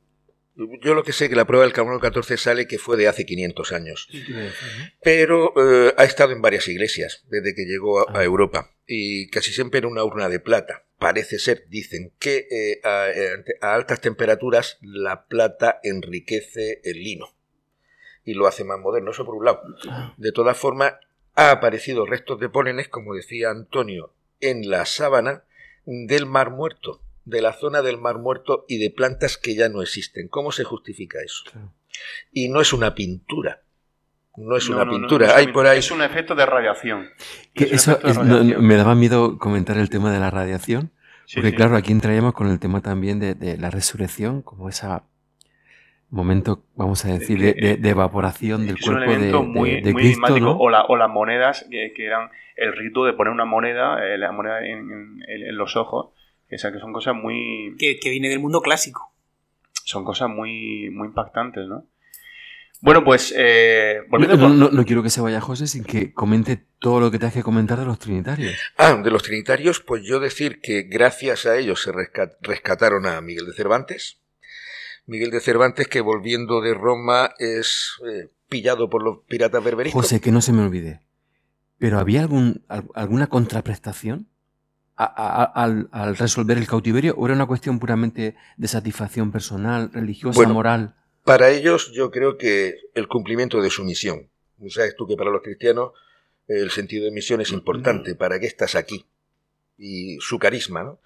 Yo 0.56 0.94
lo 0.94 1.02
que 1.02 1.12
sé 1.12 1.28
que 1.28 1.34
la 1.34 1.46
prueba 1.46 1.64
del 1.64 1.72
carbono 1.72 1.98
14 1.98 2.36
sale 2.36 2.68
que 2.68 2.78
fue 2.78 2.96
de 2.96 3.08
hace 3.08 3.26
500 3.26 3.72
años. 3.72 4.08
Pero 5.02 5.52
eh, 5.56 5.94
ha 5.96 6.04
estado 6.04 6.32
en 6.32 6.42
varias 6.42 6.68
iglesias 6.68 7.24
desde 7.28 7.54
que 7.54 7.64
llegó 7.64 8.08
a, 8.08 8.20
a, 8.20 8.22
Europa. 8.22 8.70
Y 8.86 9.28
casi 9.30 9.52
siempre 9.52 9.80
en 9.80 9.86
una 9.86 10.04
urna 10.04 10.28
de 10.28 10.38
plata. 10.38 10.84
Parece 10.98 11.40
ser, 11.40 11.66
dicen, 11.68 12.12
que 12.20 12.46
eh, 12.50 12.80
eh, 12.84 13.44
a, 13.60 13.74
altas 13.74 14.00
temperaturas 14.00 14.78
la 14.80 15.26
plata 15.26 15.80
enriquece 15.82 16.80
el 16.84 17.02
lino. 17.02 17.34
Y 18.24 18.34
lo 18.34 18.46
hace 18.46 18.62
más 18.62 18.78
moderno, 18.78 19.10
eso 19.10 19.26
por 19.26 19.34
un 19.34 19.44
lado. 19.44 19.60
De 20.16 20.30
todas 20.30 20.56
formas, 20.56 20.94
ha 21.34 21.50
aparecido 21.50 22.06
restos 22.06 22.38
de 22.38 22.48
pólenes, 22.48 22.88
como 22.88 23.14
decía 23.14 23.50
Antonio, 23.50 24.14
en 24.40 24.70
la 24.70 24.86
sábana 24.86 25.42
del 25.84 26.26
Mar 26.26 26.50
Muerto, 26.50 27.02
de 27.24 27.40
la 27.40 27.52
zona 27.52 27.82
del 27.82 27.98
Mar 27.98 28.18
Muerto 28.18 28.64
y 28.68 28.78
de 28.78 28.90
plantas 28.90 29.38
que 29.38 29.54
ya 29.54 29.68
no 29.68 29.82
existen. 29.82 30.28
¿Cómo 30.28 30.52
se 30.52 30.64
justifica 30.64 31.18
eso? 31.22 31.44
Y 32.32 32.48
no 32.48 32.60
es 32.60 32.72
una 32.72 32.94
pintura, 32.94 33.62
no 34.36 34.56
es 34.56 34.68
una 34.68 34.88
pintura. 34.88 35.36
Hay 35.36 35.48
por 35.48 35.66
ahí... 35.66 35.78
Es 35.78 35.90
un 35.90 36.02
efecto 36.02 36.34
de 36.34 36.46
radiación. 36.46 37.08
eso 37.54 37.98
me 38.60 38.74
daba 38.76 38.94
miedo 38.94 39.38
comentar 39.38 39.78
el 39.78 39.90
tema 39.90 40.12
de 40.12 40.20
la 40.20 40.30
radiación, 40.30 40.90
porque 41.34 41.54
claro, 41.54 41.76
aquí 41.76 41.92
entraríamos 41.92 42.34
con 42.34 42.48
el 42.48 42.58
tema 42.58 42.80
también 42.80 43.20
de, 43.20 43.56
la 43.58 43.70
resurrección, 43.70 44.42
como 44.42 44.68
ese 44.68 44.86
momento, 46.10 46.64
vamos 46.76 47.04
a 47.04 47.08
decir, 47.08 47.38
de, 47.40 47.88
evaporación 47.88 48.66
del 48.66 48.78
cuerpo 48.80 49.12
de, 49.12 49.32
muy, 49.32 49.82
Cristo, 49.82 50.38
¿no? 50.38 50.52
o, 50.52 50.66
o, 50.66 50.96
las 50.96 51.10
monedas, 51.10 51.66
que, 51.70 51.92
eran 51.96 52.30
el 52.56 52.72
rito 52.72 53.04
de 53.04 53.14
poner 53.14 53.32
una 53.32 53.44
moneda, 53.44 54.04
eh, 54.06 54.18
la 54.18 54.32
moneda 54.32 54.64
en, 54.64 55.56
los 55.56 55.76
ojos, 55.76 56.10
que, 56.56 56.72
que 56.72 56.78
son 56.78 56.92
cosas 56.92 57.14
muy... 57.14 57.74
Que, 57.78 57.98
que 57.98 58.10
viene 58.10 58.28
del 58.28 58.40
mundo 58.40 58.60
clásico. 58.60 59.12
Son 59.84 60.04
cosas 60.04 60.28
muy, 60.28 60.90
muy 60.90 61.08
impactantes, 61.08 61.66
¿no? 61.68 61.86
Bueno, 62.84 63.02
pues 63.02 63.32
eh, 63.34 64.00
no, 64.10 64.84
quiero 64.84 65.02
que 65.02 65.08
se 65.08 65.22
vaya 65.22 65.40
José 65.40 65.66
sin 65.66 65.84
que 65.84 66.12
comente 66.12 66.66
todo 66.78 67.00
lo 67.00 67.10
que 67.10 67.18
te 67.18 67.24
has 67.24 67.32
que 67.32 67.42
comentar 67.42 67.78
de 67.78 67.86
los 67.86 67.98
trinitarios. 67.98 68.54
Ah, 68.76 69.00
de 69.02 69.10
los 69.10 69.22
trinitarios, 69.22 69.80
pues 69.80 70.02
yo 70.04 70.20
decir 70.20 70.60
que 70.60 70.82
gracias 70.82 71.46
a 71.46 71.56
ellos 71.56 71.82
se 71.82 71.92
rescataron 72.42 73.06
a 73.06 73.22
Miguel 73.22 73.46
de 73.46 73.54
Cervantes. 73.54 74.18
Miguel 75.06 75.30
de 75.30 75.40
Cervantes 75.40 75.88
que 75.88 76.02
volviendo 76.02 76.60
de 76.60 76.74
Roma 76.74 77.30
es 77.38 77.92
eh, 78.06 78.28
pillado 78.50 78.90
por 78.90 79.02
los 79.02 79.20
piratas 79.28 79.64
berberiscos. 79.64 80.02
José, 80.02 80.20
que 80.20 80.30
no 80.30 80.42
se 80.42 80.52
me 80.52 80.60
olvide. 80.62 81.00
¿Pero 81.78 81.98
había 81.98 82.20
algún, 82.20 82.66
alguna 82.68 83.28
contraprestación? 83.28 84.28
Al, 84.96 85.88
resolver 86.16 86.58
el 86.58 86.66
cautiverio 86.66 87.14
o 87.16 87.26
era 87.26 87.34
una 87.34 87.46
cuestión 87.46 87.78
puramente 87.78 88.36
de 88.56 88.68
satisfacción 88.68 89.32
personal, 89.32 89.90
religiosa, 89.92 90.46
moral? 90.48 90.94
Para 91.24 91.50
ellos 91.50 91.92
yo 91.92 92.10
creo 92.10 92.36
que 92.36 92.76
el 92.94 93.08
cumplimiento 93.08 93.60
de 93.60 93.70
su 93.70 93.84
misión. 93.84 94.28
Sabes 94.68 94.94
tú 94.96 95.06
que 95.06 95.16
para 95.16 95.30
los 95.30 95.42
cristianos 95.42 95.92
el 96.46 96.70
sentido 96.70 97.04
de 97.04 97.10
misión 97.10 97.40
es 97.40 97.50
importante. 97.50 98.14
¿Para 98.14 98.38
qué 98.38 98.46
estás 98.46 98.74
aquí? 98.74 99.06
Y 99.76 100.18
su 100.20 100.38
carisma, 100.38 100.84
¿no? 100.84 101.00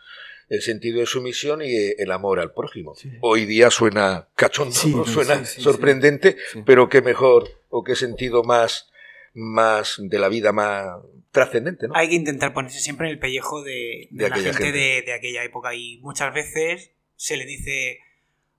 el 0.49 0.63
sentido 0.63 1.01
de 1.01 1.07
su 1.07 1.21
misión 1.21 1.61
y 1.63 1.75
el 1.99 2.11
amor 2.11 2.41
al 2.41 2.53
prójimo. 2.53 2.95
Hoy 3.21 3.45
día 3.45 3.71
suena 3.71 4.29
cachondo, 4.35 5.05
suena 5.05 5.45
sorprendente, 5.45 6.37
pero 6.65 6.89
qué 6.89 7.03
mejor 7.03 7.49
o 7.69 7.85
qué 7.85 7.95
sentido 7.95 8.43
más, 8.43 8.91
más 9.35 9.97
de 9.99 10.19
la 10.19 10.29
vida 10.29 10.53
más 10.53 10.99
trascendente. 11.31 11.89
¿no? 11.89 11.95
Hay 11.97 12.09
que 12.09 12.15
intentar 12.15 12.53
ponerse 12.53 12.81
siempre 12.81 13.07
en 13.07 13.13
el 13.13 13.19
pellejo 13.19 13.63
de, 13.63 14.09
la 14.11 14.37
gente, 14.37 14.73
De, 14.73 15.13
aquella 15.13 15.45
época 15.45 15.75
y 15.75 15.99
muchas 15.99 16.33
veces 16.35 16.93
se 17.17 17.37
le 17.37 17.47
dice 17.47 18.01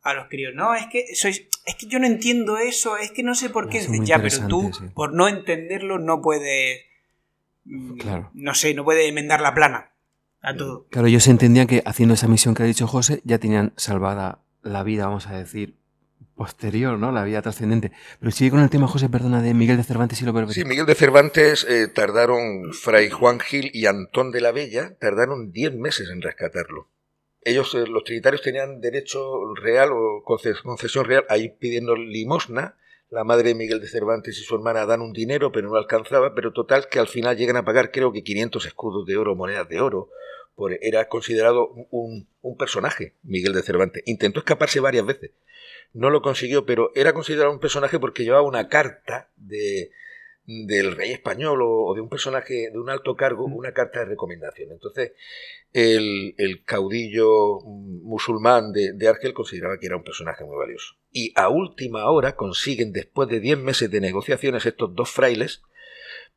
a 0.02 0.14
los 0.14 0.28
críos, 0.30 0.54
no, 0.56 0.76
es 0.76 0.88
que 0.88 1.14
sois, 1.16 1.48
es 1.66 1.76
que 1.76 1.88
yo 1.88 2.00
no 2.00 2.08
entiendo 2.08 2.58
eso, 2.58 2.98
es 2.98 3.12
que 3.12 3.22
no 3.24 3.36
sé 3.36 3.50
por 3.50 3.70
qué. 3.70 3.86
Ya, 4.04 4.22
pero 4.22 4.48
tú, 4.48 4.72
por 4.94 5.14
no 5.14 5.28
entenderlo, 5.28 6.00
no 6.00 6.22
puedes, 6.22 6.86
mm, 7.66 8.00
no 8.34 8.54
sé, 8.54 8.74
no 8.74 8.86
puedes 8.86 9.10
enmendar 9.10 9.42
la 9.42 9.54
plana. 9.54 9.92
Claro, 10.42 11.08
ellos 11.08 11.28
entendían 11.28 11.68
que 11.68 11.84
haciendo 11.86 12.16
esa 12.16 12.28
misión 12.28 12.56
que 12.56 12.64
ha 12.64 12.66
dicho 12.66 12.88
José 12.88 13.22
ya 13.26 13.40
tenían 13.40 13.74
salvada 13.76 14.42
la 14.62 14.84
vida, 14.84 15.06
vamos 15.06 15.28
a 15.28 15.38
decir, 15.38 15.76
posterior, 16.39 16.98
¿no? 16.98 17.12
La 17.12 17.25
vida 17.25 17.41
trascendente. 17.41 17.91
Pero 18.17 18.31
sigue 18.31 18.51
con 18.51 18.62
el 18.62 18.69
tema, 18.69 18.88
José, 18.88 19.10
perdona, 19.10 19.41
de 19.41 19.53
Miguel 19.53 19.75
de 19.75 19.84
Cervantes 19.84 20.22
y 20.22 20.25
lo 20.25 20.48
Sí, 20.48 20.63
Miguel 20.63 20.86
de 20.86 20.96
Cervantes 20.96 21.65
eh, 21.67 21.89
tardaron, 21.89 22.72
Fray 22.72 23.10
Juan 23.10 23.41
Gil 23.41 23.69
y 23.74 23.88
Antón 23.88 24.31
de 24.31 24.39
la 24.39 24.53
Bella, 24.53 24.96
tardaron 25.01 25.51
10 25.51 25.75
meses 25.75 26.10
en 26.10 26.22
rescatarlo. 26.22 26.88
Ellos, 27.41 27.75
eh, 27.75 27.86
los 27.86 28.05
trinitarios, 28.05 28.41
tenían 28.41 28.79
derecho 28.79 29.53
real 29.62 29.89
o 29.91 30.24
concesión 30.24 31.03
real 31.03 31.25
a 31.27 31.38
ir 31.38 31.58
pidiendo 31.60 31.98
limosna. 31.98 32.77
La 33.10 33.25
madre 33.25 33.50
de 33.50 33.55
Miguel 33.55 33.81
de 33.81 33.89
Cervantes 33.89 34.39
y 34.39 34.43
su 34.43 34.55
hermana 34.55 34.86
dan 34.86 35.01
un 35.01 35.12
dinero, 35.12 35.51
pero 35.51 35.67
no 35.67 35.75
alcanzaba, 35.75 36.34
pero 36.36 36.53
total 36.53 36.88
que 36.89 37.00
al 37.00 37.10
final 37.10 37.36
llegan 37.36 37.58
a 37.58 37.65
pagar 37.65 37.91
creo 37.91 38.13
que 38.13 38.24
500 38.24 38.65
escudos 38.65 39.05
de 39.05 39.17
oro, 39.17 39.36
monedas 39.36 39.67
de 39.67 39.81
oro, 39.81 40.10
era 40.81 41.08
considerado 41.08 41.69
un, 41.91 42.27
personaje, 42.58 43.13
Miguel 43.24 43.53
de 43.53 43.63
Cervantes. 43.63 44.03
Intentó 44.05 44.39
escaparse 44.39 44.79
varias 44.79 45.05
veces. 45.05 45.31
No 45.93 46.10
lo 46.10 46.22
consiguió, 46.22 46.65
pero 46.65 46.91
era 46.96 47.13
considerado 47.13 47.51
un 47.51 47.60
personaje 47.60 48.00
porque 48.00 48.24
llevaba 48.24 48.43
una 48.43 48.67
carta 48.67 49.31
de, 49.36 49.91
del 50.46 50.96
rey 50.96 51.12
español 51.12 51.60
o, 51.62 51.93
de 51.93 52.01
un 52.01 52.10
personaje 52.10 52.69
de 52.72 52.79
un 52.79 52.89
alto 52.89 53.15
cargo, 53.15 53.46
una 53.46 53.72
carta 53.72 54.00
de 54.00 54.05
recomendación. 54.05 54.72
Entonces, 54.72 55.13
el, 55.74 56.63
caudillo 56.65 57.60
musulmán 57.62 58.72
de, 58.72 58.93
de, 58.93 59.08
Argel 59.08 59.34
consideraba 59.34 59.77
que 59.79 59.86
era 59.88 59.98
un 59.98 60.03
personaje 60.03 60.43
muy 60.43 60.58
valioso. 60.58 60.96
Y 61.12 61.34
a 61.36 61.50
última 61.50 62.10
hora 62.10 62.36
consiguen, 62.36 62.91
después 62.91 63.29
de 63.29 63.39
10 63.39 63.60
meses 63.60 63.91
de 63.91 64.01
negociaciones, 64.01 64.65
estos 64.65 64.93
dos 64.96 65.12
frailes, 65.12 65.62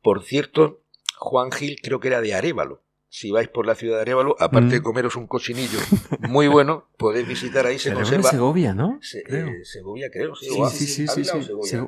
por 0.01 0.23
cierto, 0.23 0.83
Juan 1.17 1.51
Gil 1.51 1.79
creo 1.81 1.99
que 1.99 2.09
era 2.09 2.21
de 2.21 2.35
Arévalo, 2.35 2.82
si 3.13 3.29
vais 3.29 3.47
por 3.47 3.67
la 3.67 3.75
ciudad 3.75 3.97
de 3.97 4.01
Arevalo, 4.01 4.35
aparte 4.39 4.73
de 4.73 4.79
mm. 4.79 4.83
comeros 4.83 5.15
un 5.15 5.27
cochinillo 5.27 5.77
muy 6.21 6.47
bueno, 6.47 6.89
podéis 6.97 7.27
visitar 7.27 7.63
ahí, 7.67 7.77
se 7.77 7.93
conserva. 7.93 8.27
Segovia, 8.27 8.73
¿no? 8.73 8.99
Eh, 9.13 9.61
Segovia, 9.63 10.09
creo. 10.11 10.33
Sí, 10.33 10.47
sí, 10.71 10.87
sí. 10.87 11.07
sí, 11.07 11.23
Segovia, 11.23 11.87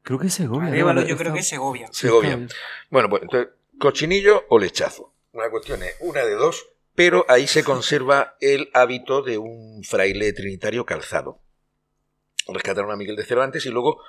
Creo 0.00 0.18
que 0.18 0.28
es 0.28 0.32
Segovia. 0.32 0.68
Arevalo, 0.68 1.02
yo 1.02 1.18
creo 1.18 1.34
que 1.34 1.40
es 1.40 1.48
Segovia. 1.48 1.88
Segovia. 1.92 2.48
Bueno, 2.88 3.10
pues 3.10 3.22
entonces, 3.22 3.52
cochinillo 3.78 4.46
o 4.48 4.58
lechazo. 4.58 5.12
Una 5.32 5.50
cuestión 5.50 5.82
es 5.82 5.94
una 6.00 6.24
de 6.24 6.32
dos, 6.32 6.66
pero 6.94 7.26
ahí 7.28 7.46
se 7.46 7.64
conserva 7.64 8.38
el 8.40 8.70
hábito 8.72 9.20
de 9.20 9.36
un 9.36 9.84
fraile 9.84 10.32
trinitario 10.32 10.86
calzado. 10.86 11.42
Rescataron 12.48 12.90
a 12.90 12.96
Miguel 12.96 13.16
de 13.16 13.26
Cervantes 13.26 13.66
y 13.66 13.68
luego 13.68 14.00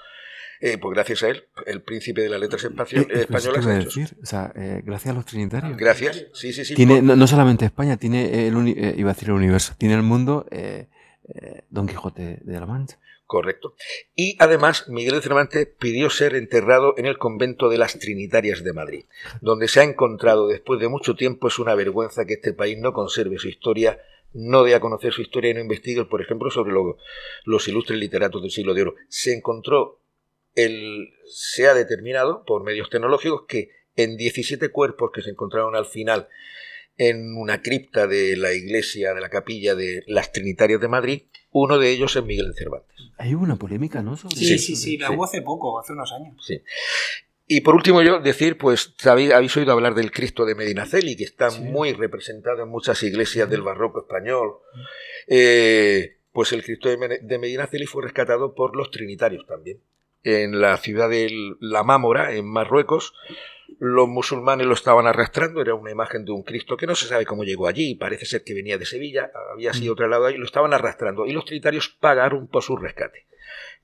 eh, 0.66 0.78
pues 0.78 0.94
gracias 0.94 1.24
a 1.24 1.28
él, 1.28 1.44
el 1.66 1.82
príncipe 1.82 2.22
de 2.22 2.30
las 2.30 2.40
letras 2.40 2.64
españolas. 2.64 3.10
Eh, 3.10 3.26
pues, 3.30 3.66
decir? 3.66 4.16
O 4.24 4.26
sea, 4.26 4.54
eh, 4.56 4.82
gracias 4.86 5.12
a 5.12 5.18
los 5.18 5.26
trinitarios. 5.26 5.76
Gracias, 5.76 6.28
sí, 6.32 6.54
sí, 6.54 6.64
sí. 6.64 6.74
Tiene, 6.74 7.02
no, 7.02 7.28
solamente 7.28 7.66
España, 7.66 7.98
tiene 7.98 8.48
el 8.48 8.68
iba 8.98 9.12
a 9.12 9.14
decir 9.14 9.28
el 9.28 9.36
universo, 9.36 9.74
tiene 9.78 9.96
el 9.96 10.04
mundo 10.04 10.46
Don 11.70 11.86
Quijote 11.86 12.40
de 12.42 12.60
la 12.62 12.66
Mancha. 12.66 12.98
Correcto. 13.26 13.76
Y 14.16 14.38
además, 14.40 14.88
Miguel 14.88 15.16
de 15.16 15.22
Cervantes 15.22 15.68
pidió 15.78 16.10
ser 16.10 16.34
enterrado 16.34 16.94
en 16.98 17.08
el 17.08 17.18
convento 17.18 17.68
de 17.68 17.78
las 17.78 18.00
Trinitarias 18.00 18.64
de 18.64 18.72
Madrid, 18.72 19.06
donde 19.42 19.68
se 19.68 19.82
ha 19.82 19.84
encontrado 19.84 20.48
después 20.48 20.80
de 20.80 20.88
mucho 20.88 21.16
tiempo. 21.16 21.50
Es 21.50 21.60
una 21.60 21.76
vergüenza 21.76 22.24
que 22.24 22.36
este 22.36 22.54
país 22.54 22.78
no 22.80 22.94
conserve 22.94 23.38
su 23.38 23.50
historia 23.50 24.00
no 24.34 24.64
dé 24.64 24.74
a 24.74 24.80
conocer 24.80 25.14
su 25.14 25.22
historia 25.22 25.52
y 25.52 25.54
no 25.54 25.60
investigue, 25.60 26.06
por 26.06 26.20
ejemplo, 26.22 26.50
sobre 26.50 26.74
los 27.46 27.68
ilustres 27.68 28.00
literatos 28.00 28.42
del 28.42 28.50
siglo 28.50 28.74
de 28.74 28.82
oro. 28.82 28.96
Se 29.08 29.32
encontró 29.32 30.00
el, 30.56 31.14
se 31.26 31.68
ha 31.68 31.74
determinado 31.74 32.44
por 32.46 32.64
medios 32.64 32.90
tecnológicos 32.90 33.44
que 33.48 33.70
en 33.96 34.18
17 34.18 34.70
cuerpos 34.70 35.12
que 35.14 35.22
se 35.22 35.30
encontraron 35.30 35.76
al 35.76 35.86
final 35.86 36.28
en 36.98 37.36
una 37.36 37.62
cripta 37.62 38.08
de 38.08 38.38
la 38.38 38.54
iglesia, 38.54 39.14
de 39.14 39.22
la 39.22 39.30
capilla 39.30 39.76
de 39.76 40.04
las 40.08 40.32
Trinitarias 40.32 40.80
de 40.80 40.88
Madrid, 40.88 41.24
uno 41.52 41.80
de 41.80 41.92
ellos 41.92 42.16
es 42.16 42.24
Miguel 42.24 42.50
de 42.50 42.54
Cervantes. 42.54 42.96
Hay 43.18 43.34
una 43.34 43.56
polémica, 43.56 44.02
¿no? 44.02 44.16
sí, 44.16 44.58
sí, 44.60 44.76
sí, 44.76 44.98
la 44.98 45.12
hubo 45.12 45.24
hace 45.24 45.42
poco, 45.42 45.80
hace 45.80 45.94
unos 45.94 46.12
años. 46.12 46.36
Sí. 46.46 46.62
Y 47.48 47.62
por 47.62 47.76
último 47.76 48.02
yo 48.02 48.20
decir, 48.20 48.58
pues 48.58 48.94
habéis 49.06 49.58
oído 49.58 49.74
hablar 49.74 49.96
del 49.96 50.12
Cristo 50.12 50.46
de 50.46 50.56
Medinaceli, 50.56 51.16
que 51.16 51.26
está 51.26 51.50
muy 51.52 51.94
representado 51.94 52.64
en 52.64 52.70
muchas 52.70 53.02
iglesias 53.04 53.50
del 53.50 53.62
barroco 53.62 54.02
español. 54.02 54.60
Eh, 55.28 56.18
pues 56.32 56.52
el 56.54 56.64
Cristo 56.64 56.90
de 56.90 57.38
Medinaceli 57.38 57.86
fue 57.86 58.04
rescatado 58.04 58.56
por 58.56 58.76
los 58.76 58.90
trinitarios 58.92 59.46
también 59.46 59.80
en 60.24 60.62
la 60.62 60.78
ciudad 60.78 61.10
de 61.10 61.56
La 61.60 61.84
Mámora, 61.84 62.34
en 62.34 62.46
Marruecos. 62.46 63.14
Los 63.80 64.08
musulmanes 64.08 64.68
lo 64.68 64.74
estaban 64.74 65.08
arrastrando, 65.08 65.62
era 65.62 65.74
una 65.74 65.92
imagen 65.92 66.26
de 66.26 66.32
un 66.32 66.44
Cristo 66.44 66.78
que 66.78 66.88
no 66.88 66.96
se 66.96 67.08
sabe 67.08 67.26
cómo 67.26 67.44
llegó 67.44 67.68
allí, 67.68 67.96
parece 67.96 68.26
ser 68.26 68.44
que 68.44 68.54
venía 68.54 68.78
de 68.78 68.86
Sevilla, 68.86 69.32
había 69.52 69.74
sido 69.74 69.94
mm. 69.94 69.98
trasladado 69.98 70.28
ahí, 70.28 70.38
lo 70.38 70.46
estaban 70.46 70.74
arrastrando 70.74 71.26
y 71.26 71.34
los 71.34 71.46
trinitarios 71.46 71.90
pagaron 71.90 72.48
por 72.48 72.64
su 72.64 72.78
rescate. 72.78 73.26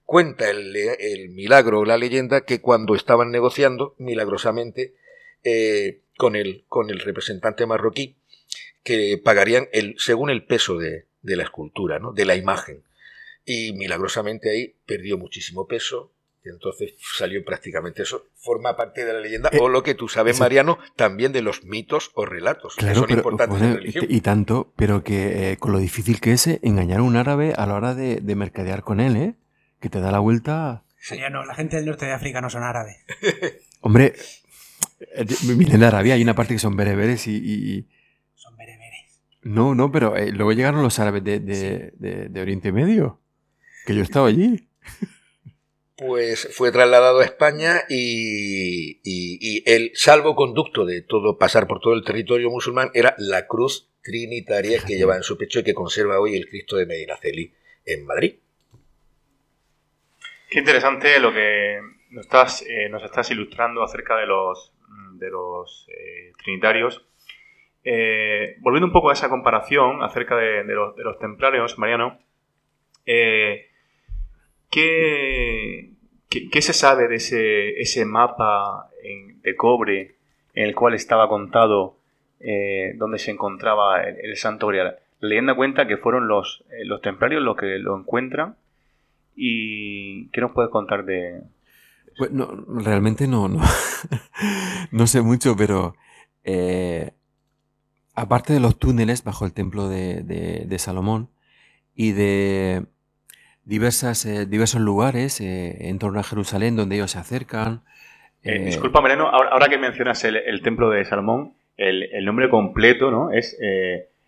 Cuenta 0.06 0.50
el, 0.50 0.76
el 0.76 1.30
milagro 1.30 1.80
o 1.80 1.86
la 1.86 1.98
leyenda 1.98 2.42
que 2.42 2.62
cuando 2.62 2.96
estaban 2.96 3.32
negociando, 3.32 3.96
milagrosamente, 4.00 4.96
eh, 5.44 6.02
con, 6.18 6.36
el, 6.36 6.66
con 6.68 6.90
el 6.90 7.00
representante 7.00 7.66
marroquí, 7.66 8.18
que 8.84 9.20
pagarían 9.24 9.70
el, 9.72 9.96
según 9.98 10.30
el 10.30 10.46
peso 10.46 10.78
de, 10.78 11.06
de 11.22 11.36
la 11.36 11.44
escultura, 11.44 12.00
¿no? 12.00 12.12
de 12.12 12.26
la 12.26 12.36
imagen. 12.36 12.84
Y 13.46 13.74
milagrosamente 13.74 14.50
ahí 14.50 14.76
perdió 14.86 15.18
muchísimo 15.18 15.68
peso, 15.68 16.12
y 16.44 16.50
entonces 16.50 16.94
salió 17.18 17.44
prácticamente 17.44 18.04
eso. 18.04 18.28
Forma 18.36 18.78
parte 18.78 19.04
de 19.04 19.14
la 19.14 19.20
leyenda, 19.20 19.50
eh, 19.52 19.58
o 19.60 19.68
lo 19.68 19.84
que 19.84 19.94
tú 19.94 20.08
sabes, 20.08 20.40
Mariano, 20.40 20.78
también 20.96 21.34
de 21.34 21.42
los 21.42 21.66
mitos 21.66 22.12
o 22.14 22.26
relatos, 22.26 22.76
que 22.76 22.96
son 22.96 23.10
importantes 23.10 23.62
en 23.62 23.70
la 23.70 23.76
religión. 23.76 24.06
Y 24.08 24.22
tanto, 24.22 24.74
pero 24.78 25.04
que 25.04 25.52
eh, 25.52 25.58
con 25.58 25.74
lo 25.74 25.80
difícil 25.80 26.22
que 26.22 26.32
es 26.32 26.48
eh, 26.48 26.60
engañar 26.64 27.00
a 27.00 27.04
un 27.04 27.18
árabe 27.18 27.54
a 27.58 27.66
la 27.66 27.76
hora 27.76 27.94
de, 27.94 28.22
mercadear 28.36 28.84
con 28.84 29.02
él, 29.02 29.18
¿eh? 29.18 29.36
Que 29.82 29.90
te 29.90 30.00
da 30.00 30.12
la 30.12 30.20
vuelta. 30.20 30.86
Mariano, 31.10 31.46
la 31.46 31.56
gente 31.56 31.76
del 31.76 31.86
norte 31.86 32.06
de 32.06 32.14
África 32.14 32.40
no 32.40 32.50
son 32.50 32.64
árabes. 32.64 32.98
Hombre, 33.82 34.14
miren 35.58 35.80
de 35.80 35.86
Arabia, 35.86 36.14
hay 36.14 36.22
una 36.22 36.36
parte 36.36 36.54
que 36.54 36.60
son 36.60 36.76
bereberes 36.78 37.28
y... 37.28 37.88
Son 38.36 38.56
bereberes. 38.56 39.22
No, 39.42 39.76
no, 39.76 39.92
pero 39.92 40.14
luego 40.32 40.54
llegaron 40.54 40.84
los 40.84 41.00
árabes 41.00 41.24
de, 41.24 41.40
de 41.40 42.42
Oriente 42.42 42.72
Medio, 42.72 43.22
que 43.86 43.96
yo 43.96 44.04
estaba 44.04 44.28
allí 44.28 44.70
pues 46.00 46.56
fue 46.56 46.72
trasladado 46.72 47.20
a 47.20 47.26
España 47.26 47.82
y, 47.90 49.02
el 49.66 49.92
salvoconducto 49.94 50.86
de 50.86 51.02
todo 51.02 51.38
pasar 51.38 51.68
por 51.68 51.82
todo 51.82 51.94
el 51.94 52.06
territorio 52.06 52.50
musulmán 52.50 52.90
era 52.94 53.16
la 53.18 53.48
cruz 53.48 53.90
trinitaria 54.02 54.80
que 54.86 54.96
lleva 54.96 55.18
en 55.18 55.24
su 55.24 55.38
pecho 55.38 55.60
y 55.60 55.64
que 55.64 55.74
conserva 55.74 56.20
hoy 56.20 56.36
el 56.36 56.48
Cristo 56.48 56.78
de 56.78 56.86
Medinaceli 56.86 57.54
en 57.86 58.06
Madrid. 58.06 58.36
Qué 60.50 60.60
interesante 60.60 61.20
lo 61.20 61.34
que 61.34 61.80
nos 62.12 62.26
estás, 62.26 62.64
eh, 62.64 62.90
ilustrando 63.32 63.84
acerca 63.84 64.16
de 64.16 64.26
los, 64.26 64.74
eh, 65.90 66.32
trinitarios. 66.42 67.06
Eh, 67.84 68.56
volviendo 68.60 68.88
un 68.88 68.94
poco 68.94 69.10
a 69.10 69.14
esa 69.14 69.30
comparación 69.30 70.02
acerca 70.02 70.38
de 70.38 70.64
los, 70.64 71.20
templarios, 71.20 71.78
Mariano, 71.78 72.20
¿Qué, 74.72 75.29
qué, 76.52 76.62
se 76.62 76.74
sabe 76.74 77.08
de 77.08 77.16
ese, 77.16 77.80
ese 77.82 78.06
mapa 78.06 78.90
de 79.44 79.56
cobre 79.56 80.16
en 80.54 80.66
el 80.66 80.76
cual 80.76 80.94
estaba 80.94 81.30
contado 81.30 81.96
eh, 82.40 82.94
dónde 82.98 83.20
se 83.20 83.32
encontraba 83.32 84.04
el, 84.04 84.36
Santo 84.38 84.68
Grial? 84.68 84.98
Leyenda 85.20 85.56
cuenta 85.56 85.88
que 85.88 85.98
fueron 85.98 86.28
los, 86.28 86.64
eh, 86.72 86.86
los 86.86 87.02
templarios 87.02 87.42
los 87.42 87.58
que 87.58 87.78
lo 87.80 87.98
encuentran. 87.98 88.56
¿Y 89.36 90.28
qué 90.30 90.42
nos 90.42 90.52
puedes 90.52 90.72
contar 90.72 91.06
de...? 91.06 91.42
Pues 92.18 92.32
no, 92.32 92.48
realmente 92.68 93.28
no, 93.28 93.48
no, 93.48 93.62
no 94.92 95.08
sé 95.08 95.22
mucho, 95.22 95.56
pero 95.56 95.96
eh, 96.44 97.12
aparte 98.16 98.54
de 98.54 98.60
los 98.60 98.78
túneles 98.78 99.24
bajo 99.24 99.46
el 99.46 99.54
templo 99.54 99.88
de, 99.88 100.76
Salomón 100.78 101.30
y 101.96 102.12
de 102.12 102.86
diversas, 103.70 104.26
eh, 104.26 104.48
diversos 104.48 104.82
lugares 104.82 105.40
eh, 105.40 105.88
en 105.88 106.00
torno 106.00 106.20
a 106.20 106.24
Jerusalén 106.24 106.76
donde 106.76 106.96
ellos 106.96 107.12
se 107.12 107.20
acercan. 107.20 107.84
disculpa, 108.44 109.00
Mariano, 109.00 109.30
ahora, 109.30 109.70
que 109.70 109.78
mencionas 109.78 110.24
el, 110.24 110.62
templo 110.64 110.90
de 110.90 111.06
Salomón, 111.06 111.54
el, 111.78 112.26
nombre 112.26 112.50
completo 112.50 113.12
¿no? 113.12 113.32
es 113.32 113.56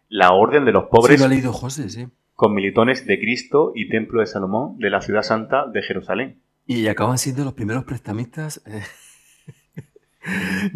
la 0.09 0.31
Orden 0.31 0.63
de 0.63 0.71
los 0.71 0.85
Pobres. 0.85 1.15
Sí, 1.15 1.19
lo 1.19 1.25
ha 1.25 1.29
leído 1.29 1.51
José, 1.51 1.89
sí. 1.89 2.07
Con 2.35 2.53
militones 2.53 3.05
de 3.05 3.19
Cristo 3.19 3.71
y 3.75 3.89
Templo 3.89 4.21
de 4.21 4.27
Salomón 4.27 4.77
de 4.77 4.89
la 4.89 5.01
ciudad 5.01 5.23
santa 5.23 5.65
de 5.65 5.81
Jerusalén. 5.81 6.37
Y 6.67 6.87
acaban 6.87 7.17
siendo 7.17 7.43
los 7.43 7.53
primeros 7.53 7.83
prestamistas. 7.83 8.61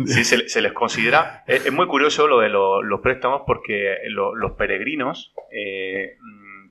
Sí, 0.07 0.23
se, 0.23 0.61
les 0.61 0.73
considera. 0.73 1.43
Es, 1.45 1.71
muy 1.71 1.85
curioso 1.85 2.27
lo 2.27 2.39
de 2.39 2.49
los 2.49 2.99
préstamos 3.01 3.43
porque 3.45 3.95
los 4.09 4.51
peregrinos 4.53 5.33
eh, 5.51 6.17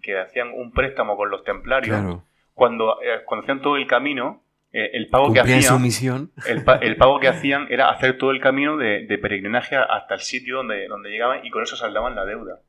que 0.05 0.21
hacían 0.21 0.53
un 0.55 0.71
préstamo 0.71 1.17
con 1.17 1.31
los 1.31 1.43
templarios, 1.45 2.23
cuando, 2.53 3.01
eh, 3.03 3.23
cuando 3.25 3.45
hacían 3.45 3.63
todo 3.63 3.77
el 3.77 3.87
camino, 3.87 4.43
eh, 4.71 4.91
el 4.93 5.09
pago 5.09 5.33
que 5.33 5.41
hacían. 5.41 5.81
misión. 5.81 6.31
El, 6.47 6.97
pago 6.97 7.21
que 7.21 7.29
hacían 7.29 7.67
era 7.71 7.91
hacer 7.91 8.19
todo 8.19 8.31
el 8.31 8.41
camino 8.41 8.77
de, 8.77 9.19
peregrinaje 9.21 9.77
hasta 9.77 10.15
el 10.15 10.21
sitio 10.21 10.59
donde, 10.59 10.87
donde 10.89 11.11
llegaban 11.11 11.45
y 11.45 11.51
con 11.51 11.63
eso 11.63 11.77
saldaban 11.77 12.15
la 12.15 12.27
deuda. 12.27 12.61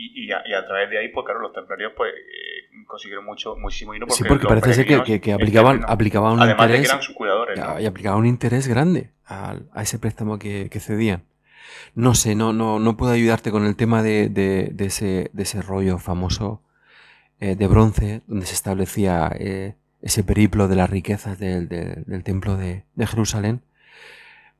Y, 0.00 0.30
a, 0.30 0.64
través 0.64 0.90
de 0.90 0.98
ahí, 0.98 1.08
pues 1.08 1.24
claro, 1.26 1.40
los 1.40 1.52
templarios 1.52 1.92
pues 1.96 2.12
consiguieron 2.86 3.24
mucho, 3.24 3.56
muchísimo 3.56 3.92
dinero. 3.94 4.06
Porque 4.06 4.22
sí, 4.22 4.28
porque 4.28 4.46
parece 4.46 4.72
ser 4.72 4.86
que, 4.86 5.32
aplicaban, 5.32 5.84
aplicaban 5.88 6.34
un 6.34 6.48
interés. 6.48 6.82
que 6.82 6.86
eran 6.86 7.02
sus 7.02 7.16
cuidadores. 7.16 7.60
Y 7.80 7.86
aplicaban 7.86 8.20
un 8.20 8.26
interés 8.26 8.68
grande 8.68 9.10
a, 9.26 9.56
ese 9.82 9.98
préstamo 9.98 10.38
que, 10.38 10.70
cedían. 10.78 11.24
No 11.96 12.14
sé, 12.14 12.36
no, 12.36 12.52
no, 12.52 12.78
no 12.78 12.96
puedo 12.96 13.10
ayudarte 13.10 13.50
con 13.50 13.66
el 13.66 13.74
tema 13.74 14.04
de, 14.04 14.28
de, 14.28 14.72
ese, 14.78 15.30
de 15.32 15.42
ese 15.42 15.60
rollo 15.62 15.98
famoso 15.98 16.62
eh, 17.40 17.54
de 17.54 17.66
bronce, 17.68 18.22
donde 18.26 18.46
se 18.46 18.54
establecía 18.54 19.30
eh, 19.38 19.74
ese 20.02 20.24
periplo 20.24 20.66
de 20.66 20.74
las 20.74 20.90
riquezas 20.90 21.38
del, 21.38 21.68
del, 21.68 22.24
templo 22.24 22.56
de, 22.56 22.82
Jerusalén. 22.98 23.60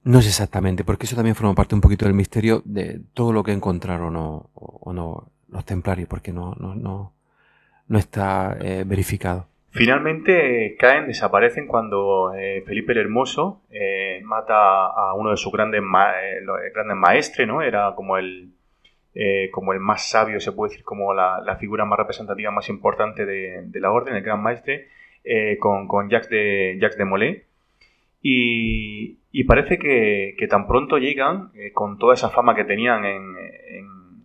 No 0.05 0.23
sé 0.23 0.29
exactamente, 0.29 0.85
porque 0.85 1.07
eso 1.07 1.17
también 1.17 1.35
forma 1.35 1.57
parte 1.57 1.75
un 1.75 1.81
poquito 1.81 2.05
del 2.05 2.15
misterio 2.15 2.63
de 2.65 3.01
todo 3.15 3.33
lo 3.33 3.43
que 3.43 3.51
encontraron 3.51 4.15
o, 4.17 4.93
no 4.93 5.33
los 5.49 5.65
templarios, 5.65 6.09
porque 6.09 6.33
no, 6.33 6.55
no, 6.61 6.77
no, 6.77 7.15
no 7.89 7.99
está 7.99 8.57
eh, 8.61 8.85
verificado. 8.87 9.49
Finalmente 9.71 10.77
caen, 10.79 11.09
desaparecen 11.09 11.67
cuando 11.67 12.33
eh, 12.35 12.63
Felipe 12.65 12.93
el 12.93 12.99
Hermoso 12.99 13.63
mata 14.23 14.87
a 14.87 15.15
uno 15.15 15.31
de 15.31 15.37
sus 15.37 15.53
grandes, 15.53 15.83
grandes 16.75 16.97
maestres, 16.97 17.49
¿no? 17.49 17.61
Era 17.61 17.95
como 17.97 18.19
el, 18.19 18.53
como 19.51 19.73
el 19.73 19.81
más 19.81 20.09
sabio, 20.09 20.39
se 20.41 20.53
puede 20.53 20.71
decir, 20.71 20.85
como 20.85 21.13
la, 21.13 21.57
figura 21.59 21.85
más 21.85 21.99
representativa, 21.99 22.51
más 22.51 22.69
importante 22.69 23.27
de, 23.27 23.81
la 23.81 23.91
orden, 23.91 24.15
el 24.15 24.23
gran 24.23 24.43
maestre, 24.43 24.89
con, 25.59 25.89
con 25.89 26.09
Jacques 26.09 26.31
de, 26.31 26.79
Jacques 26.81 26.99
de 26.99 27.05
Molay. 27.05 27.43
Y, 28.23 29.45
parece 29.45 29.79
que, 29.79 30.47
tan 30.49 30.67
pronto 30.67 30.99
llegan, 30.99 31.51
con 31.75 31.99
toda 31.99 32.15
esa 32.15 32.31
fama 32.31 32.55
que 32.55 32.65
tenían 32.65 33.05
en, 33.05 33.35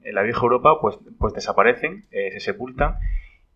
en, 0.04 0.14
la 0.14 0.22
vieja 0.22 0.42
Europa, 0.42 0.80
pues, 0.80 1.00
pues 1.18 1.34
desaparecen, 1.34 2.06
se 2.12 2.40
sepultan 2.40 2.98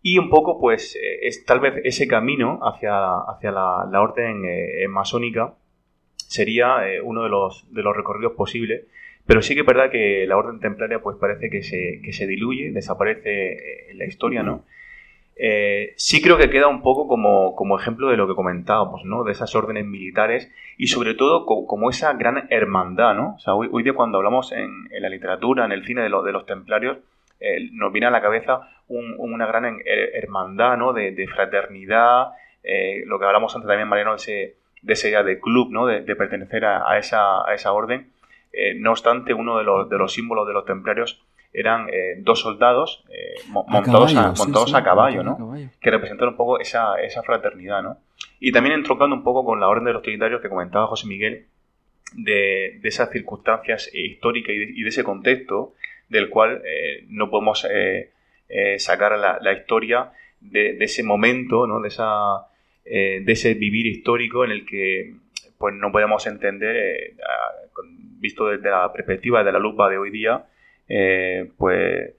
y 0.02 0.18
un 0.18 0.30
poco, 0.30 0.60
pues, 0.60 0.96
eh, 0.96 1.26
es 1.26 1.44
tal 1.44 1.60
vez 1.60 1.74
ese 1.84 2.06
camino 2.06 2.60
hacia, 2.62 2.92
hacia 3.28 3.50
la, 3.50 4.00
orden 4.00 4.44
eh, 4.44 4.86
masónica 4.88 5.54
sería 6.16 6.88
eh, 6.88 7.00
uno 7.00 7.24
de 7.24 7.30
los, 7.30 7.66
de 7.72 7.82
los 7.82 7.96
recorridos 7.96 8.32
posibles. 8.34 8.86
Pero 9.28 9.42
sí 9.42 9.54
que 9.54 9.60
es 9.60 9.66
verdad 9.66 9.90
que 9.90 10.24
la 10.26 10.36
orden 10.36 10.58
templaria, 10.58 11.00
pues, 11.00 11.16
parece 11.20 11.50
que 11.50 11.62
se, 11.62 12.00
que 12.02 12.12
se 12.12 12.26
diluye, 12.26 12.72
desaparece 12.72 13.90
en 13.90 13.98
la 13.98 14.06
historia, 14.06 14.42
¿no? 14.42 14.64
sí 15.94 16.20
creo 16.20 16.36
que 16.36 16.50
queda 16.50 16.66
un 16.66 16.82
poco 16.82 17.06
como, 17.06 17.54
como, 17.54 17.78
ejemplo 17.78 18.08
de 18.08 18.16
lo 18.16 18.26
que 18.26 18.34
comentábamos, 18.34 19.04
¿no? 19.04 19.22
De 19.22 19.30
esas 19.30 19.54
órdenes 19.54 19.86
militares 19.86 20.50
y 20.76 20.88
sobre 20.88 21.14
todo 21.14 21.46
como, 21.46 21.90
esa 21.90 22.12
gran 22.14 22.48
hermandad, 22.50 23.14
¿no? 23.14 23.34
O 23.36 23.38
sea, 23.38 23.54
hoy, 23.54 23.84
día 23.84 23.92
cuando 23.92 24.18
hablamos 24.18 24.50
en, 24.50 24.88
la 24.90 25.08
literatura, 25.08 25.64
en 25.64 25.70
el 25.70 25.86
cine 25.86 26.02
de, 26.02 26.08
de 26.08 26.32
los 26.32 26.44
templarios, 26.44 26.98
nos 27.70 27.92
viene 27.92 28.08
a 28.08 28.10
la 28.10 28.20
cabeza 28.20 28.62
una 28.88 29.46
gran 29.46 29.78
hermandad, 29.84 30.76
¿no? 30.76 30.92
De, 30.92 31.26
fraternidad, 31.28 32.28
eh, 32.62 33.02
lo 33.06 33.18
que 33.18 33.26
hablamos 33.26 33.54
antes 33.54 33.68
también, 33.68 33.88
Mariano, 33.88 34.16
de, 34.16 34.56
de 34.82 34.92
esa 34.92 35.08
idea 35.08 35.22
de 35.22 35.40
club, 35.40 35.70
¿no? 35.70 35.86
De, 35.86 36.16
pertenecer 36.16 36.64
a, 36.64 36.98
esa, 36.98 37.48
a, 37.48 37.54
esa, 37.54 37.72
orden. 37.72 38.10
Eh, 38.52 38.74
no 38.74 38.92
obstante, 38.92 39.34
uno 39.34 39.58
de 39.58 39.64
los, 39.64 39.88
de 39.88 39.98
los, 39.98 40.12
símbolos 40.12 40.46
de 40.46 40.52
los 40.52 40.64
templarios 40.64 41.22
eran 41.52 41.88
eh, 41.88 42.16
dos 42.18 42.40
soldados 42.40 43.04
montados, 43.48 44.14
a, 44.16 44.32
montados 44.32 44.74
a 44.74 44.82
caballo, 44.82 45.22
¿no? 45.22 45.54
Que 45.80 45.90
representan 45.90 46.28
un 46.28 46.36
poco 46.36 46.60
esa, 46.60 47.00
esa 47.00 47.22
fraternidad, 47.22 47.82
¿no? 47.82 47.98
Y 48.40 48.52
también 48.52 48.74
entroncando 48.74 49.16
un 49.16 49.22
poco 49.22 49.44
con 49.44 49.60
la 49.60 49.68
orden 49.68 49.84
de 49.84 49.92
los 49.92 50.02
trinitarios 50.02 50.40
que 50.40 50.48
comentaba 50.48 50.86
José 50.86 51.06
Miguel, 51.06 51.46
de, 52.14 52.78
de 52.80 52.88
esas 52.88 53.10
circunstancias 53.10 53.90
históricas 53.92 54.54
y 54.54 54.82
de, 54.82 54.88
ese 54.88 55.04
contexto 55.04 55.74
del 56.08 56.30
cual 56.30 56.62
no 57.08 57.28
podemos 57.30 57.66
eh, 58.50 58.78
sacar 58.78 59.18
la, 59.18 59.52
historia 59.52 60.10
de, 60.40 60.78
ese 60.80 61.02
momento, 61.02 61.66
¿no? 61.66 61.80
de, 61.80 61.88
esa, 61.88 62.46
eh, 62.86 63.20
de 63.22 63.32
ese 63.32 63.52
vivir 63.52 63.86
histórico 63.86 64.42
en 64.42 64.52
el 64.52 64.64
que 64.64 65.16
pues, 65.58 65.74
no 65.74 65.92
podemos 65.92 66.26
entender, 66.26 66.76
eh, 66.76 67.16
visto 68.20 68.46
desde 68.46 68.70
la 68.70 68.92
perspectiva 68.92 69.44
de 69.44 69.52
la 69.52 69.58
lupa 69.58 69.88
de 69.88 69.98
hoy 69.98 70.10
día, 70.10 70.46
pues 71.56 72.14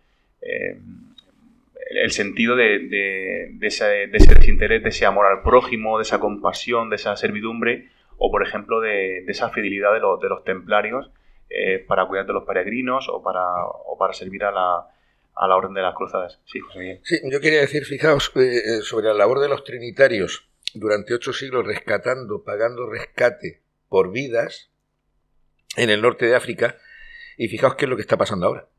el 1.91 2.11
sentido 2.11 2.55
de, 2.55 3.57
ese, 3.61 4.07
desinterés, 4.07 4.83
de 4.83 4.89
ese 4.89 5.05
amor 5.05 5.25
al 5.25 5.41
prójimo, 5.41 5.97
de 5.97 6.03
esa 6.03 6.19
compasión, 6.19 6.89
de 6.89 6.97
esa 6.97 7.15
servidumbre, 7.15 7.89
o 8.17 8.31
por 8.31 8.43
ejemplo 8.43 8.79
de, 8.79 9.25
esa 9.27 9.49
fidelidad 9.49 9.93
de, 9.93 9.99
los, 9.99 10.21
de 10.21 10.29
templarios 10.45 11.11
para 11.87 12.05
cuidar 12.05 12.27
de 12.27 12.33
los 12.33 12.43
peregrinos 12.45 13.09
o 13.09 13.23
para, 13.23 13.43
o 13.65 13.97
para 13.97 14.13
servir 14.13 14.43
a 14.43 14.51
la, 14.51 14.87
a 15.39 15.47
la 15.47 15.55
orden 15.55 15.73
de 15.73 15.81
las 15.81 15.95
cruzadas. 15.95 16.39
Sí, 16.45 16.59
José 16.59 16.79
Miguel. 16.79 16.99
Sí, 17.03 17.19
yo 17.31 17.39
quería 17.39 17.61
decir, 17.61 17.85
fijaos, 17.85 18.31
eh, 18.35 18.57
eh, 18.57 18.81
sobre 18.81 19.07
la 19.07 19.13
labor 19.13 19.39
de 19.39 19.47
los 19.47 19.63
trinitarios 19.63 20.48
durante 20.73 21.13
ocho 21.13 21.33
siglos 21.33 21.65
rescatando, 21.65 22.43
pagando 22.43 22.89
rescate 22.89 23.61
por 23.87 24.11
vidas 24.11 24.71
en 25.75 25.89
el 25.89 26.01
norte 26.01 26.25
de 26.25 26.35
África, 26.35 26.77
y 27.37 27.47
fijaos 27.47 27.75
qué 27.75 27.85
es 27.85 27.89
lo 27.89 27.95
que 27.95 28.01
está 28.01 28.17
pasando 28.17 28.47
ahora. 28.47 28.69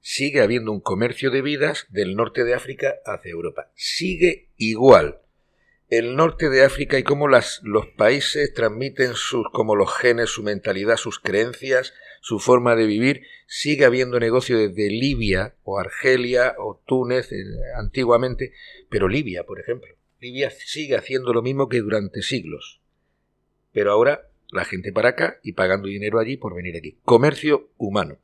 Sigue 0.00 0.42
habiendo 0.42 0.72
un 0.72 0.80
comercio 0.80 1.30
de 1.30 1.42
vidas 1.42 1.86
del 1.88 2.14
norte 2.14 2.44
de 2.44 2.54
África 2.54 2.96
hacia 3.04 3.30
Europa. 3.30 3.72
Sigue 3.74 4.50
igual 4.56 5.20
el 5.88 6.16
norte 6.16 6.50
de 6.50 6.64
África 6.64 6.98
y 6.98 7.04
cómo 7.04 7.28
los 7.28 7.86
países 7.96 8.52
transmiten 8.52 9.14
sus, 9.14 9.46
como 9.52 9.76
los 9.76 9.92
genes, 9.94 10.30
su 10.30 10.42
mentalidad, 10.42 10.96
sus 10.96 11.20
creencias, 11.20 11.94
su 12.20 12.40
forma 12.40 12.74
de 12.74 12.86
vivir, 12.86 13.22
sigue 13.46 13.84
habiendo 13.84 14.18
negocio 14.18 14.58
desde 14.58 14.90
Libia 14.90 15.54
o 15.62 15.78
Argelia 15.78 16.56
o 16.58 16.82
Túnez 16.84 17.30
eh, 17.30 17.44
antiguamente, 17.76 18.52
pero 18.90 19.08
Libia, 19.08 19.44
por 19.44 19.60
ejemplo. 19.60 19.94
Libia 20.20 20.50
sigue 20.50 20.96
haciendo 20.96 21.32
lo 21.32 21.42
mismo 21.42 21.68
que 21.68 21.80
durante 21.80 22.22
siglos. 22.22 22.80
Pero 23.72 23.92
ahora 23.92 24.22
la 24.50 24.64
gente 24.64 24.92
para 24.92 25.10
acá 25.10 25.38
y 25.42 25.52
pagando 25.52 25.88
dinero 25.88 26.18
allí 26.18 26.36
por 26.36 26.54
venir 26.54 26.76
aquí. 26.76 26.98
Comercio 27.04 27.70
humano. 27.76 28.16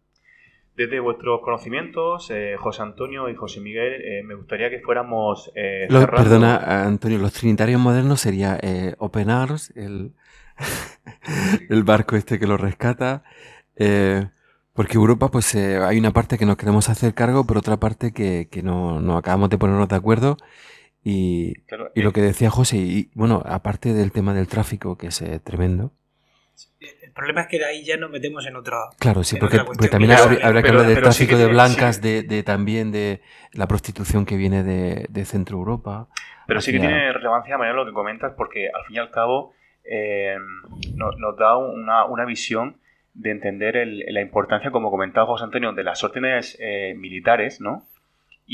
Desde 0.77 1.01
vuestros 1.01 1.43
conocimientos, 1.43 2.31
eh, 2.31 2.57
José 2.59 2.83
Antonio 2.83 3.29
y 3.29 3.35
José 3.35 3.61
Miguel, 3.61 4.01
eh, 4.03 4.23
me 4.25 4.35
gustaría 4.35 4.71
que 4.71 4.81
fuéramos. 4.81 5.53
perdona, 5.55 6.87
Antonio, 6.87 7.19
los 7.19 7.35
trinitarios 7.35 7.79
modernos 7.79 8.21
sería 8.21 8.59
Open 8.99 9.29
Arms, 9.29 9.71
el, 9.77 10.13
el 11.69 11.83
barco 11.85 12.17
este 12.17 12.39
que 12.39 12.47
lo 12.47 12.57
rescata, 12.57 13.25
eh, 13.77 14.29
porque 14.75 14.97
Europa, 14.97 15.31
pues 15.31 15.55
eh, 15.55 15.79
hay 15.79 15.99
una 15.99 16.13
parte 16.13 16.39
que 16.39 16.47
nos 16.47 16.57
queremos 16.57 16.89
hacer 16.89 17.15
cargo, 17.15 17.45
pero 17.47 17.61
otra 17.61 17.79
parte 17.79 18.13
que, 18.13 18.49
no, 18.63 19.17
acabamos 19.17 19.51
de 19.51 19.59
ponernos 19.59 19.89
de 19.89 19.97
acuerdo. 19.97 20.37
Y, 21.05 21.55
lo 21.69 21.91
eh, 21.95 22.13
que 22.13 22.21
decía 22.21 22.51
José, 22.51 22.77
y 22.77 23.11
bueno, 23.15 23.43
aparte 23.45 23.93
del 23.93 24.13
tema 24.13 24.35
del 24.35 24.47
tráfico, 24.47 24.97
que 24.97 25.09
es 25.09 25.25
tremendo. 25.43 25.93
El 26.81 27.13
problema 27.13 27.43
es 27.43 27.49
que 27.49 27.65
ahí 27.65 27.85
ya 27.85 27.97
nos 27.97 28.11
metemos 28.11 28.47
en 28.47 28.57
otra. 28.57 28.79
Claro, 28.99 29.23
sí, 29.25 29.37
porque, 29.39 29.59
también 29.91 30.13
habrá, 30.13 30.63
que 30.63 30.69
hablar 30.69 30.87
del 30.87 31.03
tráfico 31.03 31.37
de 31.37 31.47
blancas, 31.47 32.01
de, 32.01 32.43
también 32.45 32.93
de 32.93 33.21
la 33.53 33.67
prostitución 33.67 34.25
que 34.25 34.37
viene 34.37 34.63
de, 34.63 35.25
Centro 35.25 35.59
Europa. 35.59 36.09
Pero 36.47 36.61
sí 36.61 36.73
que 36.73 36.79
tiene 36.79 37.13
relevancia, 37.13 37.59
María, 37.59 37.75
lo 37.75 37.85
que 37.85 37.93
comentas, 37.93 38.33
porque 38.37 38.69
al 38.69 38.85
fin 38.87 38.97
y 38.97 38.99
al 38.99 39.11
cabo 39.11 39.55
nos, 40.95 41.37
da 41.37 41.57
una, 41.57 42.05
una 42.05 42.25
visión 42.25 42.81
de 43.15 43.31
entender 43.31 43.75
la 43.87 44.21
importancia, 44.21 44.71
como 44.71 44.91
comentaba 44.91 45.27
José 45.27 45.45
Antonio, 45.45 45.73
de 45.73 45.85
las 45.85 46.03
órdenes 46.03 46.57
eh, 46.61 46.95
militares, 46.97 47.61
¿no? 47.61 47.87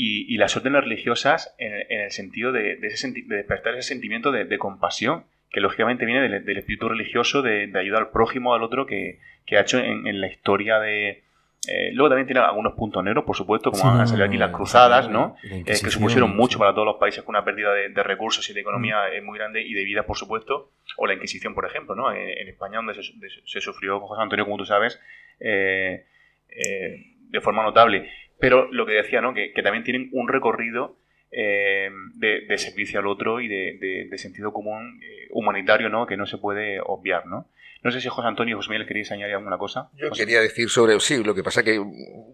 Y, 0.01 0.37
las 0.37 0.55
órdenes 0.55 0.85
religiosas 0.85 1.53
en, 1.57 1.99
el 1.99 2.09
sentido 2.11 2.53
de, 2.53 2.77
despertar 2.77 3.73
ese 3.73 3.89
sentimiento 3.89 4.31
de, 4.31 4.57
compasión, 4.57 5.25
que 5.51 5.59
lógicamente 5.59 6.05
viene 6.05 6.39
del, 6.39 6.57
espíritu 6.57 6.87
religioso 6.87 7.41
de, 7.41 7.69
ayudar 7.77 8.03
al 8.03 8.09
prójimo, 8.11 8.53
al 8.53 8.63
otro, 8.63 8.85
que, 8.85 9.19
ha 9.51 9.59
hecho 9.59 9.77
en, 9.77 10.21
la 10.21 10.27
historia 10.27 10.79
de, 10.79 11.23
Eh, 11.67 11.91
luego 11.91 12.07
también 12.07 12.27
tiene 12.27 12.39
algunos 12.39 12.75
puntos 12.75 13.03
negros, 13.03 13.25
por 13.25 13.35
supuesto, 13.35 13.71
como 13.71 13.91
han 13.91 14.07
salido 14.07 14.25
aquí 14.25 14.37
las 14.37 14.51
cruzadas, 14.51 15.09
¿no? 15.09 15.35
que 15.65 15.75
supusieron 15.75 16.33
mucho 16.33 16.57
para 16.57 16.73
todos 16.73 16.85
los 16.85 16.95
países 16.95 17.21
con 17.23 17.35
una 17.35 17.43
pérdida 17.43 17.73
de, 17.73 18.03
recursos 18.03 18.49
y 18.49 18.53
de 18.53 18.61
economía 18.61 18.99
mm. 19.11 19.25
muy 19.25 19.37
grande 19.37 19.61
y 19.61 19.73
de 19.73 19.83
vida, 19.83 20.03
por 20.03 20.15
supuesto. 20.15 20.71
O 20.95 21.07
la 21.07 21.13
Inquisición, 21.13 21.53
por 21.53 21.65
ejemplo, 21.65 21.93
¿no? 21.93 22.09
En, 22.13 22.47
España, 22.47 22.77
donde 22.77 22.93
se, 22.93 23.59
sufrió 23.59 23.99
José 23.99 24.21
Antonio, 24.21 24.45
como 24.45 24.55
tú 24.55 24.65
sabes, 24.65 24.97
de 25.37 26.05
forma 27.41 27.63
notable. 27.63 28.09
Pero 28.39 28.71
lo 28.71 28.85
que 28.85 28.93
decía, 28.93 29.21
¿no? 29.21 29.33
Que, 29.33 29.51
también 29.61 29.83
tienen 29.83 30.09
un 30.13 30.27
recorrido 30.27 30.97
de, 31.31 32.57
servicio 32.57 32.99
al 32.99 33.07
otro 33.07 33.41
y 33.41 33.47
de, 33.47 34.17
sentido 34.17 34.53
común 34.53 34.99
humanitario, 35.31 35.89
¿no? 35.89 36.07
Que 36.07 36.17
no 36.17 36.25
se 36.25 36.37
puede 36.37 36.79
obviar, 36.83 37.25
¿no? 37.25 37.47
No 37.81 37.91
sé 37.91 38.01
si 38.01 38.09
José 38.09 38.27
Antonio 38.27 38.55
y 38.55 38.57
José 38.57 38.71
Miguel 38.71 38.87
queréis 38.87 39.11
añadir 39.11 39.35
alguna 39.35 39.57
cosa. 39.57 39.89
Yo 39.93 40.11
quería 40.11 40.41
decir 40.41 40.69
sobre, 40.69 40.99
sí, 40.99 41.23
lo 41.23 41.33
que 41.33 41.43
pasa 41.43 41.63
que 41.63 41.81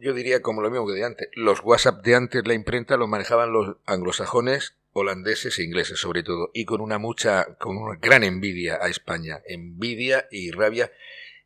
yo 0.01 0.13
diría 0.13 0.41
como 0.41 0.61
lo 0.61 0.71
mismo 0.71 0.87
que 0.87 0.93
de 0.93 1.05
antes. 1.05 1.29
Los 1.33 1.61
WhatsApp 1.63 2.03
de 2.03 2.15
antes, 2.15 2.47
la 2.47 2.55
imprenta, 2.55 2.97
los 2.97 3.07
manejaban 3.07 3.51
los 3.51 3.77
anglosajones, 3.85 4.77
holandeses 4.91 5.59
e 5.59 5.63
ingleses 5.63 5.99
sobre 5.99 6.23
todo, 6.23 6.49
y 6.53 6.65
con 6.65 6.81
una 6.81 6.97
mucha, 6.97 7.57
con 7.59 7.77
una 7.77 7.99
gran 7.99 8.23
envidia 8.23 8.79
a 8.81 8.89
España. 8.89 9.41
Envidia 9.45 10.25
y 10.31 10.49
rabia 10.49 10.91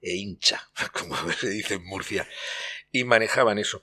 e 0.02 0.16
hincha, 0.16 0.62
como 0.94 1.16
se 1.34 1.50
dice 1.50 1.76
en 1.76 1.86
Murcia. 1.86 2.26
Y 2.92 3.04
manejaban 3.04 3.58
eso. 3.58 3.82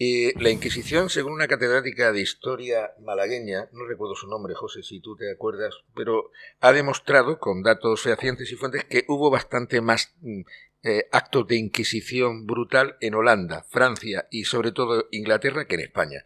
Eh, 0.00 0.32
la 0.38 0.50
Inquisición, 0.50 1.10
según 1.10 1.32
una 1.32 1.48
catedrática 1.48 2.12
de 2.12 2.20
historia 2.20 2.92
malagueña, 3.00 3.68
no 3.72 3.84
recuerdo 3.84 4.14
su 4.14 4.28
nombre, 4.28 4.54
José, 4.54 4.84
si 4.84 5.00
tú 5.00 5.16
te 5.16 5.30
acuerdas, 5.32 5.74
pero 5.94 6.30
ha 6.60 6.72
demostrado 6.72 7.40
con 7.40 7.62
datos 7.62 8.02
fehacientes 8.02 8.52
y 8.52 8.54
fuentes 8.54 8.84
que 8.84 9.04
hubo 9.08 9.28
bastante 9.28 9.80
más 9.80 10.14
mm, 10.20 10.42
eh, 10.84 11.08
actos 11.10 11.48
de 11.48 11.56
Inquisición 11.56 12.46
brutal 12.46 12.96
en 13.00 13.14
Holanda, 13.14 13.66
Francia 13.68 14.28
y 14.30 14.44
sobre 14.44 14.70
todo 14.70 15.08
Inglaterra 15.10 15.66
que 15.66 15.74
en 15.74 15.80
España. 15.80 16.24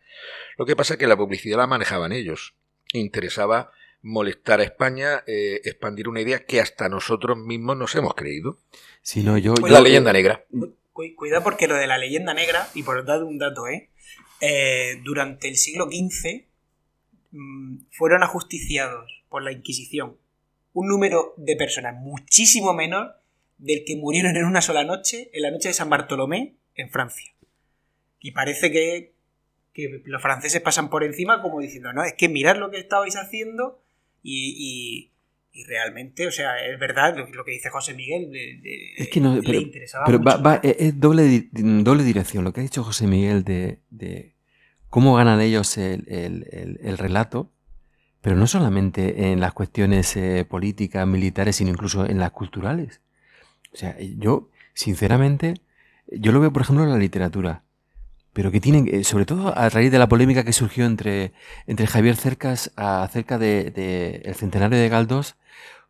Lo 0.58 0.66
que 0.66 0.76
pasa 0.76 0.94
es 0.94 0.98
que 0.98 1.06
la 1.06 1.16
publicidad 1.16 1.56
la 1.56 1.66
manejaban 1.66 2.12
ellos. 2.12 2.54
Interesaba 2.92 3.72
molestar 4.02 4.61
a 4.61 4.64
España, 4.64 5.24
eh, 5.26 5.62
expandir 5.64 6.08
una 6.08 6.20
idea 6.20 6.44
que 6.44 6.61
hasta 6.61 6.90
nosotros 6.90 7.38
mismos 7.38 7.78
nos 7.78 7.94
hemos 7.94 8.14
creído. 8.14 8.58
Si 9.00 9.22
no, 9.22 9.38
yo, 9.38 9.54
la 9.54 9.80
leyenda 9.80 10.12
negra. 10.12 10.44
Cuidado 10.92 11.42
porque 11.42 11.68
lo 11.68 11.76
de 11.76 11.87
la 11.87 11.98
leyenda 11.98 12.35
negra, 12.35 12.68
y 12.74 12.83
por 12.83 13.05
dar 13.05 13.22
un 13.24 13.38
dato, 13.38 13.66
¿eh? 13.66 13.90
¿eh? 14.40 15.00
durante 15.02 15.48
el 15.48 15.57
siglo 15.57 15.87
XV 15.87 16.44
mm, 17.31 17.76
fueron 17.90 18.22
ajusticiados 18.22 19.24
por 19.28 19.42
la 19.42 19.52
Inquisición 19.52 20.18
un 20.74 20.88
número 20.88 21.35
de 21.37 21.57
personas 21.57 21.94
muchísimo 22.00 22.72
menor 22.72 23.16
del 23.59 23.85
que 23.85 23.96
murieron 23.96 24.37
en 24.37 24.44
una 24.44 24.62
sola 24.62 24.85
noche, 24.85 25.31
en 25.33 25.42
la 25.42 25.50
noche 25.50 25.68
de 25.68 25.74
San 25.74 25.90
Bartolomé, 25.90 26.57
en 26.74 26.90
Francia. 26.90 27.33
Y 28.20 28.33
parece 28.33 28.70
que, 28.70 29.12
que 29.72 30.02
los 30.05 30.22
franceses 30.22 30.61
pasan 30.61 30.90
por 30.90 31.05
encima 31.05 31.42
como 31.42 31.61
diciendo, 31.61 31.92
no, 31.92 32.05
es 32.05 32.14
que 32.14 32.28
mirad 32.28 32.57
lo 32.57 32.70
que 32.70 32.78
estabais 32.78 33.16
haciendo 33.16 33.83
y, 34.22 34.55
y 34.57 35.12
realmente, 35.66 36.26
o 36.26 36.30
sea, 36.30 36.56
es 36.66 36.78
verdad 36.78 37.16
lo, 37.16 37.44
que 37.44 37.50
dice 37.50 37.68
José 37.68 37.94
Miguel, 37.94 38.30
es 38.96 39.08
que 39.08 39.20
no, 39.20 39.38
pero, 39.44 39.60
pero 40.06 40.22
Va, 40.22 40.60
es 40.62 40.98
doble, 40.98 41.48
doble 41.52 42.04
dirección. 42.04 42.44
Lo 42.44 42.52
que 42.52 42.60
ha 42.60 42.62
dicho 42.62 42.82
José 42.82 43.06
Miguel 43.06 43.44
de, 43.44 44.34
cómo 44.88 45.14
ganan 45.14 45.40
ellos 45.40 45.76
el, 45.76 46.96
relato, 46.98 47.52
pero 48.20 48.36
no 48.36 48.46
solamente 48.46 49.32
en 49.32 49.40
las 49.40 49.52
cuestiones 49.52 50.16
eh, 50.16 50.46
políticas, 50.48 51.06
militares, 51.06 51.56
sino 51.56 51.70
incluso 51.70 52.06
en 52.06 52.18
las 52.18 52.30
culturales. 52.30 53.02
O 53.74 53.76
sea, 53.76 53.96
yo, 54.00 54.48
sinceramente, 54.74 55.54
yo 56.06 56.32
lo 56.32 56.40
veo, 56.40 56.52
por 56.52 56.62
ejemplo, 56.62 56.84
en 56.84 56.90
la 56.90 56.98
literatura 56.98 57.64
pero 58.32 58.50
que 58.50 58.60
tienen, 58.60 58.88
eh, 58.88 59.04
sobre 59.04 59.26
todo 59.26 59.56
a 59.56 59.68
raíz 59.68 59.92
de 59.92 59.98
la 59.98 60.08
polémica 60.08 60.44
que 60.44 60.52
surgió 60.52 60.86
entre, 60.86 61.32
entre 61.66 61.86
Javier 61.86 62.16
Cercas 62.16 62.72
acerca 62.76 63.38
del 63.38 63.72
de, 63.72 64.22
el 64.24 64.34
centenario 64.34 64.78
de 64.78 64.88
Galdós 64.88 65.36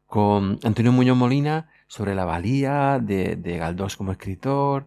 con 0.06 0.58
Antonio 0.62 0.92
Muñoz 0.92 1.16
Molina 1.16 1.70
sobre 1.86 2.14
la 2.14 2.24
valía 2.24 2.98
de, 3.00 3.36
de 3.36 3.58
Galdós 3.58 3.96
como 3.96 4.12
escritor, 4.12 4.86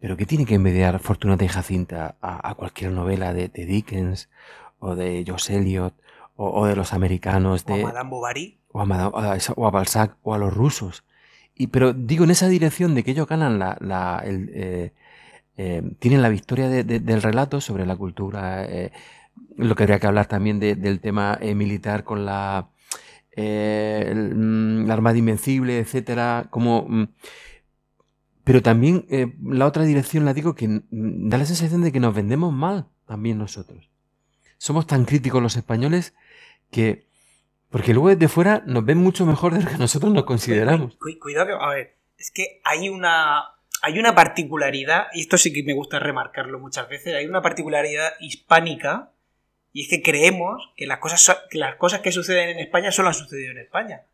pero 0.00 0.16
que 0.16 0.26
tiene 0.26 0.46
que 0.46 0.54
envidiar 0.54 0.98
Fortunata 1.00 1.44
y 1.44 1.48
Jacinta 1.48 2.16
a, 2.20 2.54
cualquier 2.54 2.92
novela 2.92 3.32
de, 3.34 3.48
Dickens 3.48 4.28
o 4.78 4.94
de 4.94 5.24
Josh 5.26 5.50
Eliot 5.50 5.94
o, 6.36 6.66
de 6.66 6.76
los 6.76 6.92
americanos 6.92 7.64
de... 7.64 7.84
O 7.84 7.88
a 7.88 7.92
Madame 7.92 8.10
Bovary. 8.10 8.58
O 8.72 8.80
a, 8.80 9.70
Balzac 9.70 10.16
o 10.22 10.34
a 10.34 10.38
los 10.38 10.52
rusos. 10.52 11.04
Y, 11.54 11.68
pero 11.68 11.94
digo, 11.94 12.24
en 12.24 12.30
esa 12.30 12.48
dirección 12.48 12.94
de 12.94 13.02
que 13.02 13.12
ellos 13.12 13.26
ganan 13.26 13.58
la, 13.58 13.78
la 13.80 14.22
el, 14.24 14.50
eh, 14.52 14.92
eh, 15.58 15.82
tienen 15.98 16.20
la 16.20 16.28
victoria 16.28 16.68
del 16.68 17.22
relato 17.22 17.62
sobre 17.62 17.86
la 17.86 17.96
cultura, 17.96 18.66
eh, 18.66 18.92
lo 19.56 19.74
que 19.74 19.84
habría 19.84 19.98
que 19.98 20.06
hablar 20.06 20.26
también 20.26 20.60
del 20.60 21.00
tema 21.00 21.38
eh, 21.40 21.54
militar 21.54 22.04
con 22.04 22.26
la, 22.26 22.68
mm, 23.36 24.86
la 24.86 24.94
Armada 24.94 25.16
Invencible, 25.16 25.78
etcétera, 25.78 26.48
como... 26.50 26.86
Mm, 26.88 27.08
pero 28.44 28.62
también 28.62 29.06
la 29.42 29.66
otra 29.66 29.82
dirección 29.82 30.24
la 30.24 30.32
digo 30.32 30.54
que 30.54 30.68
mm, 30.68 31.28
da 31.28 31.38
la 31.38 31.46
sensación 31.46 31.82
de 31.82 31.90
que 31.90 32.00
nos 32.00 32.14
vendemos 32.14 32.52
mal 32.52 32.88
también 33.06 33.38
nosotros. 33.38 33.90
Somos 34.58 34.86
tan 34.86 35.04
críticos 35.04 35.42
los 35.42 35.56
españoles 35.56 36.14
que... 36.70 37.06
Porque 37.70 37.92
luego 37.92 38.10
desde 38.10 38.28
fuera 38.28 38.62
nos 38.66 38.84
ven 38.84 38.98
mucho 38.98 39.26
mejor 39.26 39.54
de 39.54 39.62
lo 39.62 39.68
que 39.68 39.78
nosotros 39.78 40.12
nos 40.12 40.24
consideramos. 40.24 40.96
Cuidado, 41.20 41.60
a 41.60 41.74
ver, 41.74 41.96
es 42.16 42.30
que 42.30 42.60
hay 42.64 42.88
una, 42.88 43.55
hay 43.82 43.98
una 43.98 44.14
particularidad, 44.14 45.06
y 45.12 45.20
esto 45.20 45.38
sí 45.38 45.52
que 45.52 45.62
me 45.62 45.74
gusta 45.74 45.98
remarcarlo 45.98 46.58
muchas 46.58 46.88
veces, 46.88 47.14
hay 47.14 47.26
una 47.26 47.42
particularidad 47.42 48.14
hispánica, 48.20 49.12
y 49.72 49.82
es 49.82 49.88
que 49.88 50.02
creemos 50.02 50.72
que 50.76 50.86
las 50.86 50.98
cosas, 50.98 51.42
que, 51.50 51.58
las 51.58 51.76
cosas 51.76 52.00
que 52.00 52.12
suceden 52.12 52.48
en 52.50 52.58
España 52.60 52.90
solo 52.90 53.08
han 53.08 53.14
sucedido 53.14 53.50
en 53.50 53.58
España. 53.58 54.06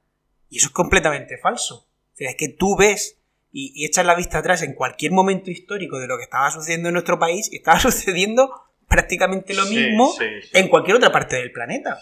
Y 0.51 0.59
eso 0.59 0.66
es 0.66 0.72
completamente 0.72 1.38
falso. 1.38 1.87
O 2.12 2.16
sea, 2.16 2.31
es 2.31 2.37
que 2.37 2.48
tú 2.48 2.77
ves 2.77 3.22
y, 3.53 3.85
echas 3.85 4.05
la 4.05 4.14
vista 4.14 4.38
atrás 4.38 4.62
en 4.62 4.75
cualquier 4.75 5.12
momento 5.12 5.51
histórico 5.51 6.01
de 6.01 6.09
lo 6.09 6.16
que 6.16 6.25
estaba 6.25 6.51
sucediendo 6.51 6.88
en 6.88 6.94
nuestro 6.94 7.18
país, 7.18 7.48
y 7.53 7.57
estaba 7.57 7.79
sucediendo 7.81 8.51
prácticamente 8.88 9.55
lo 9.55 9.64
mismo 9.66 10.12
en 10.53 10.68
cualquier 10.68 10.96
otra 10.96 11.12
parte 11.12 11.37
del 11.37 11.53
planeta. 11.53 12.01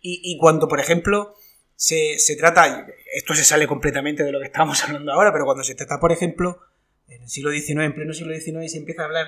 Y, 0.00 0.20
y, 0.32 0.38
cuando, 0.38 0.68
por 0.68 0.80
ejemplo, 0.80 1.34
se, 1.74 2.18
se, 2.18 2.36
trata, 2.36 2.86
esto 3.14 3.34
se 3.34 3.44
sale 3.44 3.66
completamente 3.66 4.24
de 4.24 4.32
lo 4.32 4.40
que 4.40 4.46
estamos 4.46 4.82
hablando 4.88 5.12
ahora, 5.12 5.32
pero 5.32 5.44
cuando 5.44 5.62
se 5.62 5.74
trata, 5.74 6.00
por 6.00 6.12
ejemplo, 6.12 6.60
en 7.08 7.22
el 7.22 7.28
siglo 7.28 7.50
XIX, 7.50 7.80
en 7.80 7.94
pleno 7.94 8.12
siglo 8.12 8.34
XIX, 8.34 8.70
se 8.70 8.78
empieza 8.78 9.02
a 9.02 9.06
hablar 9.06 9.26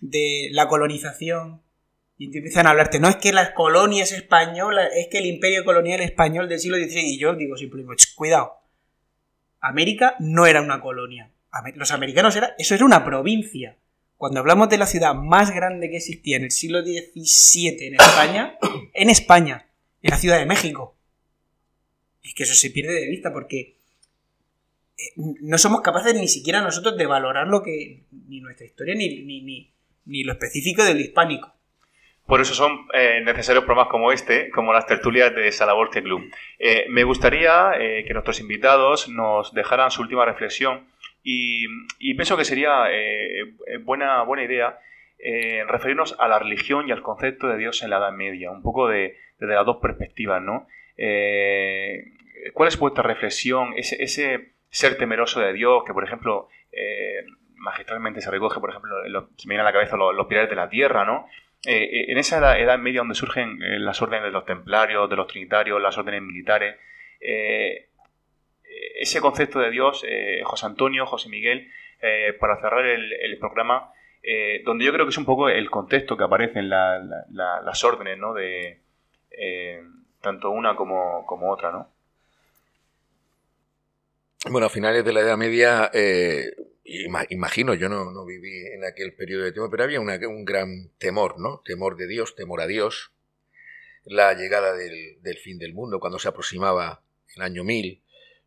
de 0.00 0.48
la 0.52 0.68
colonización 0.68 1.62
y 2.18 2.26
empiezan 2.36 2.66
a 2.66 2.70
hablarte, 2.70 2.98
no 2.98 3.08
es 3.08 3.16
que 3.16 3.32
las 3.32 3.50
colonias 3.50 4.12
españolas, 4.12 4.90
es 4.96 5.08
que 5.10 5.18
el 5.18 5.26
imperio 5.26 5.64
colonial 5.64 6.00
español 6.00 6.48
del 6.48 6.60
siglo 6.60 6.78
XVI, 6.78 7.00
y 7.00 7.18
yo 7.18 7.34
digo 7.34 7.56
simplemente, 7.56 8.04
cuidado, 8.14 8.52
América 9.60 10.16
no 10.18 10.46
era 10.46 10.62
una 10.62 10.80
colonia, 10.80 11.30
los 11.74 11.90
americanos 11.90 12.36
era, 12.36 12.54
eso 12.58 12.74
era 12.74 12.84
una 12.84 13.04
provincia. 13.04 13.76
Cuando 14.16 14.40
hablamos 14.40 14.70
de 14.70 14.78
la 14.78 14.86
ciudad 14.86 15.14
más 15.14 15.54
grande 15.54 15.90
que 15.90 15.98
existía 15.98 16.38
en 16.38 16.44
el 16.44 16.50
siglo 16.50 16.80
XVII 16.82 17.86
en 17.86 17.94
España, 17.94 18.58
en 18.94 19.10
España, 19.10 19.68
en 20.02 20.10
la 20.10 20.16
Ciudad 20.16 20.38
de 20.38 20.46
México. 20.46 20.96
Es 22.22 22.34
que 22.34 22.44
eso 22.44 22.54
se 22.54 22.70
pierde 22.70 22.94
de 22.94 23.08
vista 23.08 23.32
porque 23.32 23.75
no 25.16 25.58
somos 25.58 25.82
capaces 25.82 26.14
ni 26.14 26.28
siquiera 26.28 26.62
nosotros 26.62 26.96
de 26.96 27.06
valorar 27.06 27.48
lo 27.48 27.62
que 27.62 28.02
ni 28.28 28.40
nuestra 28.40 28.66
historia 28.66 28.94
ni, 28.94 29.22
ni, 30.04 30.24
lo 30.24 30.32
específico 30.32 30.84
del 30.84 31.00
hispánico. 31.00 31.52
Por 32.26 32.40
eso 32.40 32.54
son 32.54 32.86
eh, 32.92 33.20
necesarios 33.24 33.64
programas 33.64 33.90
como 33.90 34.10
este, 34.10 34.50
como 34.50 34.72
las 34.72 34.86
tertulias 34.86 35.34
de 35.34 35.52
Salaborte 35.52 36.02
Club. 36.02 36.22
Eh, 36.58 36.86
me 36.88 37.04
gustaría 37.04 37.72
que 37.78 38.12
nuestros 38.12 38.40
invitados 38.40 39.08
nos 39.08 39.52
dejaran 39.54 39.90
su 39.90 40.02
última 40.02 40.24
reflexión 40.24 40.88
y, 41.22 41.66
pienso 42.14 42.36
que 42.36 42.44
sería 42.44 42.84
buena, 43.82 44.22
buena 44.22 44.44
idea 44.44 44.78
referirnos 45.68 46.16
a 46.18 46.28
la 46.28 46.38
religión 46.38 46.88
y 46.88 46.92
al 46.92 47.02
concepto 47.02 47.48
de 47.48 47.58
Dios 47.58 47.82
en 47.82 47.90
la 47.90 47.98
Edad 47.98 48.12
Media, 48.12 48.50
un 48.50 48.62
poco 48.62 48.88
de, 48.88 49.16
desde 49.38 49.54
las 49.54 49.66
dos 49.66 49.78
perspectivas, 49.80 50.42
¿no? 50.42 50.66
¿Cuál 52.54 52.68
es 52.68 52.78
vuestra 52.78 53.02
reflexión? 53.02 53.74
Ese 53.76 54.55
ser 54.76 54.98
temeroso 54.98 55.40
de 55.40 55.54
Dios, 55.54 55.84
que 55.86 55.94
por 55.94 56.04
ejemplo 56.04 56.48
eh, 56.70 57.24
magistralmente 57.54 58.20
se 58.20 58.30
recoge, 58.30 58.60
por 58.60 58.68
ejemplo, 58.68 58.94
se 59.36 59.48
me 59.48 59.54
viene 59.54 59.62
a 59.62 59.64
la 59.64 59.72
cabeza 59.72 59.96
los, 59.96 60.26
pilares 60.26 60.50
de 60.50 60.56
la 60.56 60.68
tierra, 60.68 61.06
¿no? 61.06 61.26
Eh, 61.64 61.82
eh, 61.82 62.04
en 62.08 62.18
esa 62.18 62.58
edad, 62.58 62.78
media 62.78 63.00
donde 63.00 63.14
surgen 63.14 63.58
las 63.82 64.02
órdenes 64.02 64.24
de 64.24 64.32
los 64.32 64.44
templarios, 64.44 65.08
de 65.08 65.16
los 65.16 65.28
trinitarios, 65.28 65.80
las 65.80 65.96
órdenes 65.96 66.20
militares, 66.20 66.76
ese 69.00 69.20
concepto 69.22 69.60
de 69.60 69.70
Dios, 69.70 70.04
José 70.44 70.66
Antonio, 70.66 71.06
José 71.06 71.30
Miguel, 71.30 71.72
para 72.38 72.60
cerrar 72.60 72.84
el, 72.84 73.38
programa, 73.38 73.90
donde 74.64 74.84
yo 74.84 74.92
creo 74.92 75.06
que 75.06 75.10
es 75.10 75.18
un 75.18 75.24
poco 75.24 75.48
el 75.48 75.70
contexto 75.70 76.18
que 76.18 76.24
aparece 76.24 76.58
en 76.58 76.68
las 76.68 77.82
órdenes, 77.82 78.18
¿no? 78.18 78.34
De 78.34 78.82
tanto 80.20 80.50
una 80.50 80.76
como, 80.76 81.24
como 81.24 81.50
otra, 81.50 81.72
¿no? 81.72 81.95
Bueno, 84.48 84.68
a 84.68 84.70
finales 84.70 85.04
de 85.04 85.12
la 85.12 85.20
Edad 85.20 85.36
Media, 85.36 85.90
eh, 85.92 86.54
imagino, 87.30 87.74
yo 87.74 87.88
no, 87.88 88.12
no, 88.12 88.24
viví 88.24 88.66
en 88.74 88.84
aquel 88.84 89.12
periodo 89.14 89.44
de 89.44 89.50
tiempo, 89.50 89.68
pero 89.70 89.82
había 89.82 90.00
un 90.00 90.44
gran 90.44 90.92
temor, 90.98 91.40
¿no? 91.40 91.62
Temor 91.64 91.96
de 91.96 92.06
Dios, 92.06 92.36
temor 92.36 92.60
a 92.60 92.68
Dios, 92.68 93.12
la 94.04 94.34
llegada 94.34 94.72
del, 94.74 95.38
fin 95.42 95.58
del 95.58 95.74
mundo, 95.74 95.98
cuando 95.98 96.20
se 96.20 96.28
aproximaba 96.28 97.02
el 97.34 97.42
año 97.42 97.64
1000, 97.64 98.02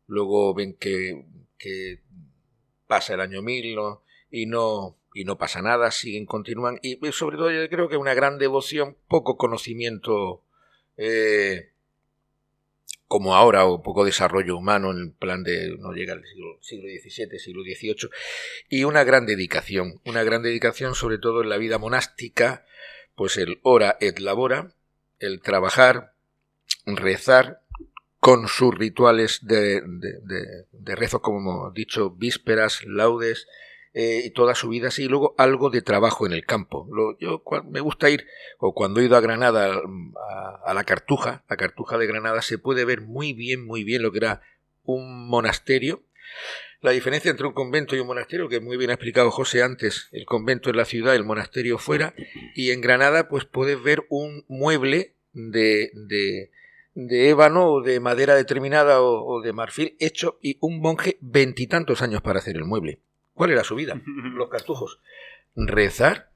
luego 0.07 0.53
ven 0.53 0.73
que, 0.73 1.25
que 1.57 1.99
pasa 2.87 3.15
el 3.15 3.19
año 3.19 3.41
1000 3.41 3.77
y 4.31 4.45
no 4.45 4.95
y 5.13 5.25
no 5.25 5.37
pasa 5.37 5.61
nada, 5.61 5.91
siguen, 5.91 6.25
continúan, 6.25 6.79
y 6.81 6.97
sobre 7.11 7.35
todo 7.35 7.51
yo 7.51 7.67
creo 7.67 7.89
que 7.89 7.97
una 7.97 8.13
gran 8.13 8.37
devoción, 8.37 8.95
poco 9.07 9.37
conocimiento 9.37 10.43
eh, 10.97 11.71
como 13.09 13.35
ahora, 13.35 13.65
o 13.65 13.81
poco 13.81 14.05
desarrollo 14.05 14.55
humano 14.55 14.91
en 14.91 14.99
el 14.99 15.11
plan 15.11 15.43
de 15.43 15.75
no 15.79 15.93
llega 15.93 16.13
al 16.13 16.23
siglo, 16.23 16.59
siglo 16.61 16.87
XVII, 16.87 17.39
siglo 17.39 17.63
XVIII, 17.63 18.09
y 18.69 18.83
una 18.83 19.03
gran 19.03 19.25
dedicación, 19.25 19.99
una 20.05 20.23
gran 20.23 20.43
dedicación 20.43 20.93
sobre 20.93 21.17
todo 21.17 21.41
en 21.41 21.49
la 21.49 21.57
vida 21.57 21.79
monástica, 21.79 22.67
pues 23.15 23.37
el 23.37 23.59
ora 23.63 23.97
et 23.99 24.19
labora, 24.19 24.75
el 25.17 25.41
trabajar, 25.41 26.13
rezar, 26.85 27.63
con 28.19 28.47
sus 28.47 28.77
rituales 28.77 29.39
de, 29.41 29.81
de, 29.81 30.65
de, 30.71 30.95
rezo, 30.95 31.21
como 31.21 31.39
hemos 31.39 31.73
dicho, 31.73 32.11
vísperas, 32.11 32.83
laudes, 32.85 33.47
eh, 33.93 34.21
y 34.25 34.29
toda 34.31 34.55
su 34.55 34.69
vida 34.69 34.89
así, 34.89 35.03
y 35.03 35.07
luego 35.07 35.35
algo 35.37 35.69
de 35.69 35.81
trabajo 35.81 36.25
en 36.25 36.33
el 36.33 36.45
campo. 36.45 36.87
Yo 37.19 37.43
me 37.69 37.79
gusta 37.79 38.09
ir, 38.09 38.25
o 38.57 38.73
cuando 38.73 38.99
he 38.99 39.05
ido 39.05 39.17
a 39.17 39.21
Granada, 39.21 39.81
a, 40.65 40.73
la 40.73 40.83
Cartuja, 40.83 41.43
la 41.49 41.57
Cartuja 41.57 41.97
de 41.97 42.07
Granada, 42.07 42.41
se 42.41 42.57
puede 42.57 42.85
ver 42.85 43.01
muy 43.01 43.33
bien, 43.33 43.65
muy 43.65 43.83
bien 43.83 44.01
lo 44.01 44.11
que 44.11 44.19
era 44.19 44.41
un 44.83 45.27
monasterio. 45.27 46.03
La 46.81 46.91
diferencia 46.91 47.29
entre 47.29 47.47
un 47.47 47.53
convento 47.53 47.95
y 47.95 47.99
un 47.99 48.07
monasterio, 48.07 48.47
que 48.47 48.61
muy 48.61 48.77
bien 48.77 48.89
ha 48.89 48.93
explicado 48.93 49.31
José 49.31 49.63
antes, 49.63 50.07
el 50.11 50.25
convento 50.25 50.69
en 50.69 50.77
la 50.77 50.85
ciudad, 50.85 51.15
el 51.15 51.25
monasterio 51.25 51.77
fuera, 51.77 52.13
y 52.55 52.71
en 52.71 52.79
Granada 52.79 53.27
pues 53.27 53.43
puedes 53.43 53.81
ver 53.83 54.05
un 54.09 54.45
mueble 54.47 55.15
de, 55.33 55.91
de, 55.93 56.51
de 56.93 57.29
ébano 57.29 57.71
o 57.71 57.81
de 57.81 57.99
madera 57.99 58.35
determinada 58.35 59.01
o, 59.01 59.41
de 59.41 59.53
marfil 59.53 59.95
hecho 59.99 60.37
y 60.41 60.57
un 60.61 60.79
monje 60.79 61.17
veintitantos 61.21 62.01
años 62.01 62.21
para 62.21 62.39
hacer 62.39 62.55
el 62.55 62.65
mueble. 62.65 62.99
¿Cuál 63.39 63.51
era 63.51 63.63
su 63.63 63.75
vida? 63.75 64.01
Los 64.35 64.49
cartujos. 64.49 64.99
Rezar, 65.55 66.29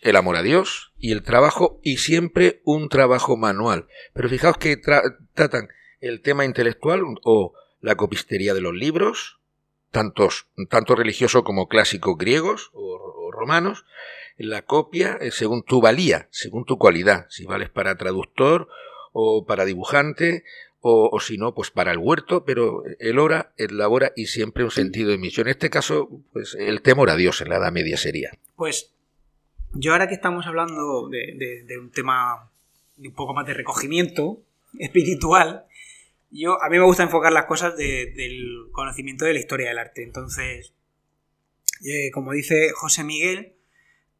el 0.00 0.16
amor 0.16 0.34
a 0.34 0.42
Dios 0.42 0.92
y 0.98 1.12
el 1.12 1.22
trabajo 1.22 1.78
y 1.84 1.98
siempre 1.98 2.62
un 2.64 2.88
trabajo 2.88 3.36
manual. 3.36 3.86
Pero 4.12 4.28
fijaos 4.28 4.58
que 4.58 4.76
tratan 4.76 5.68
el 6.00 6.20
tema 6.20 6.44
intelectual 6.44 7.02
o 7.22 7.54
la 7.80 7.94
copistería 7.94 8.54
de 8.54 8.60
los 8.60 8.74
libros, 8.74 9.38
tantos, 9.92 10.48
tanto 10.68 10.96
religioso 10.96 11.44
como 11.44 11.68
clásicos 11.68 12.18
griegos 12.18 12.70
o, 12.72 13.30
romanos, 13.30 13.84
la 14.36 14.62
copia 14.62 15.18
eh, 15.20 15.30
según 15.30 15.62
tu 15.62 15.80
valía, 15.80 16.26
según 16.32 16.64
tu 16.64 16.76
cualidad, 16.76 17.26
si 17.28 17.44
vales 17.44 17.70
para 17.70 17.94
traductor 17.94 18.66
o 19.12 19.46
para 19.46 19.64
dibujante 19.64 20.42
o, 20.84 21.20
si 21.20 21.38
no, 21.38 21.54
pues 21.54 21.70
para 21.70 21.92
el 21.92 21.98
huerto, 21.98 22.44
pero 22.44 22.82
el 22.98 23.20
ora, 23.20 23.52
el 23.56 23.78
labora 23.78 24.12
y 24.16 24.26
siempre 24.26 24.64
un 24.64 24.72
sentido 24.72 25.10
de 25.10 25.18
misión. 25.18 25.46
En 25.46 25.52
este 25.52 25.70
caso, 25.70 26.08
pues 26.32 26.56
el 26.58 26.82
temor 26.82 27.08
a 27.08 27.16
Dios 27.16 27.40
en 27.40 27.50
la 27.50 27.58
Edad 27.58 27.70
Media 27.70 27.96
sería. 27.96 28.32
Pues 28.56 28.92
yo 29.74 29.92
ahora 29.92 30.08
que 30.08 30.14
estamos 30.14 30.44
hablando 30.46 31.08
de, 31.08 31.78
un 31.78 31.92
tema 31.92 32.50
de 32.96 33.08
un 33.08 33.14
poco 33.14 33.32
más 33.32 33.46
de 33.46 33.54
recogimiento 33.54 34.42
espiritual, 34.78 35.66
yo 36.32 36.60
a 36.60 36.68
mí 36.68 36.78
me 36.78 36.84
gusta 36.84 37.04
enfocar 37.04 37.32
las 37.32 37.46
cosas 37.46 37.76
del 37.76 38.68
conocimiento 38.72 39.24
de 39.24 39.34
la 39.34 39.38
historia 39.38 39.68
del 39.68 39.78
arte. 39.78 40.02
Entonces, 40.02 40.74
eh, 41.84 42.10
como 42.10 42.32
dice 42.32 42.72
José 42.72 43.04
Miguel, 43.04 43.54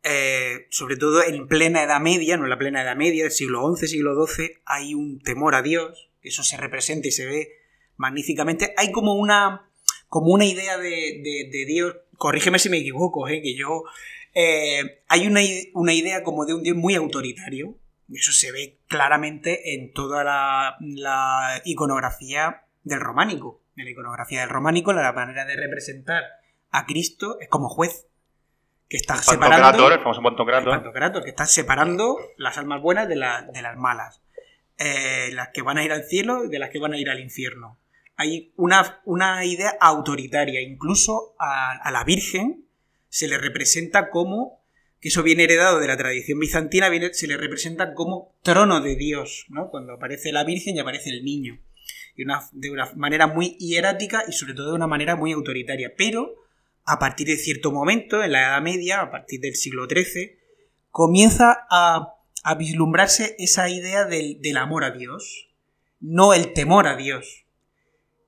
eh, 0.04 0.66
sobre 0.70 0.96
todo 0.96 1.24
en 1.24 1.48
plena 1.48 1.82
Edad 1.82 2.00
Media, 2.00 2.36
no 2.36 2.44
en 2.44 2.50
la 2.50 2.58
plena 2.58 2.82
Edad 2.82 2.96
Media, 2.96 3.24
del 3.24 3.32
siglo 3.32 3.74
XI, 3.74 3.88
siglo 3.88 4.26
XII, 4.26 4.58
hay 4.64 4.94
un 4.94 5.20
temor 5.20 5.56
a 5.56 5.62
Dios, 5.62 6.11
eso 6.22 6.42
se 6.42 6.56
representa 6.56 7.08
y 7.08 7.12
se 7.12 7.26
ve 7.26 7.48
magníficamente. 7.96 8.74
Hay 8.76 8.92
como 8.92 9.14
una, 9.14 9.68
como 10.08 10.28
una 10.28 10.44
idea 10.44 10.78
de, 10.78 11.64
Dios, 11.66 11.96
corrígeme 12.16 12.58
si 12.58 12.68
me 12.68 12.78
equivoco, 12.78 13.28
¿eh? 13.28 13.42
que 13.42 13.54
yo... 13.54 13.84
Eh, 14.34 15.02
hay 15.08 15.26
una, 15.26 15.42
idea 15.42 16.22
como 16.22 16.46
de 16.46 16.54
un 16.54 16.62
Dios 16.62 16.76
muy 16.76 16.94
autoritario, 16.94 17.76
eso 18.10 18.32
se 18.32 18.50
ve 18.50 18.78
claramente 18.88 19.74
en 19.74 19.92
toda 19.92 20.24
la, 20.24 21.62
iconografía 21.64 22.64
del 22.82 23.00
románico. 23.00 23.60
En 23.76 23.84
la 23.84 23.90
iconografía 23.90 24.40
del 24.40 24.50
románico, 24.50 24.92
la 24.92 25.12
manera 25.12 25.44
de 25.44 25.56
representar 25.56 26.22
a 26.70 26.86
Cristo 26.86 27.38
es 27.40 27.48
como 27.48 27.68
juez 27.68 28.06
que 28.88 28.98
está 28.98 29.16
separando 29.16 29.90
el 29.90 30.00
famoso 30.00 30.20
que 31.22 31.30
está 31.30 31.46
separando 31.46 32.18
las 32.36 32.58
almas 32.58 32.82
buenas 32.82 33.08
de, 33.08 33.14
de 33.14 33.62
las 33.62 33.76
malas. 33.78 34.20
Eh, 34.84 35.30
las 35.32 35.50
que 35.50 35.62
van 35.62 35.78
a 35.78 35.84
ir 35.84 35.92
al 35.92 36.02
cielo 36.08 36.44
y 36.44 36.48
de 36.48 36.58
las 36.58 36.70
que 36.70 36.80
van 36.80 36.92
a 36.92 36.98
ir 36.98 37.08
al 37.08 37.20
infierno. 37.20 37.78
Hay 38.16 38.52
una, 38.56 39.00
una 39.04 39.44
idea 39.44 39.76
autoritaria, 39.80 40.60
incluso 40.60 41.36
a, 41.38 41.88
la 41.92 42.02
Virgen 42.02 42.66
se 43.08 43.28
le 43.28 43.38
representa 43.38 44.10
como, 44.10 44.64
que 45.00 45.10
eso 45.10 45.22
viene 45.22 45.44
heredado 45.44 45.78
de 45.78 45.86
la 45.86 45.96
tradición 45.96 46.40
bizantina, 46.40 46.90
se 47.12 47.28
le 47.28 47.36
representa 47.36 47.94
como 47.94 48.34
trono 48.42 48.80
de 48.80 48.96
Dios, 48.96 49.46
¿no? 49.50 49.70
Cuando 49.70 49.92
aparece 49.92 50.32
la 50.32 50.42
Virgen 50.42 50.74
y 50.74 50.80
aparece 50.80 51.10
el 51.10 51.22
niño. 51.22 51.60
Y 52.16 52.24
una, 52.24 52.48
de 52.50 52.70
una 52.72 52.92
manera 52.96 53.28
muy 53.28 53.56
hierática 53.60 54.24
y 54.26 54.32
sobre 54.32 54.54
todo 54.54 54.70
de 54.70 54.76
una 54.76 54.88
manera 54.88 55.14
muy 55.14 55.30
autoritaria. 55.30 55.92
Pero 55.96 56.34
a 56.84 56.98
partir 56.98 57.28
de 57.28 57.36
cierto 57.36 57.70
momento, 57.70 58.24
en 58.24 58.32
la 58.32 58.48
Edad 58.48 58.62
Media, 58.62 59.00
a 59.00 59.10
partir 59.12 59.38
del 59.38 59.54
siglo 59.54 59.86
XIII, 59.88 60.38
comienza 60.90 61.66
a 61.70 62.16
a 62.42 62.54
vislumbrarse 62.54 63.36
esa 63.38 63.68
idea 63.68 64.04
del, 64.04 64.56
amor 64.56 64.84
a 64.84 64.90
Dios, 64.90 65.48
no 66.00 66.34
el 66.34 66.52
temor 66.52 66.86
a 66.86 66.96
Dios. 66.96 67.44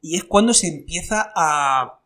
Y 0.00 0.16
es 0.16 0.24
cuando 0.24 0.54
se 0.54 0.68
empieza 0.68 1.32
a, 1.34 2.00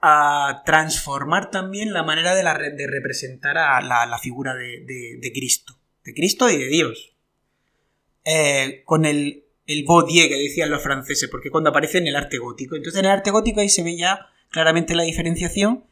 a 0.00 0.62
transformar 0.64 1.50
también 1.50 1.92
la 1.92 2.02
manera 2.02 2.34
de, 2.34 2.42
la, 2.42 2.58
de 2.58 2.86
representar 2.86 3.58
a 3.58 3.80
la, 3.80 4.18
figura 4.18 4.54
de, 4.54 5.30
Cristo, 5.32 5.78
de 6.04 6.14
Cristo 6.14 6.50
y 6.50 6.56
de 6.56 6.68
Dios. 6.68 7.12
Eh, 8.24 8.82
con 8.84 9.06
el, 9.06 9.44
el 9.66 9.84
baudier 9.84 10.28
que 10.28 10.36
decían 10.36 10.70
los 10.70 10.82
franceses, 10.82 11.28
porque 11.30 11.50
cuando 11.50 11.70
aparece 11.70 11.98
en 11.98 12.08
el 12.08 12.16
arte 12.16 12.38
gótico. 12.38 12.74
Entonces 12.74 12.98
en 12.98 13.06
el 13.06 13.12
arte 13.12 13.30
gótico 13.30 13.60
ahí 13.60 13.68
se 13.68 13.84
ve 13.84 13.96
ya 13.96 14.26
claramente 14.50 14.96
la 14.96 15.04
diferenciación 15.04 15.84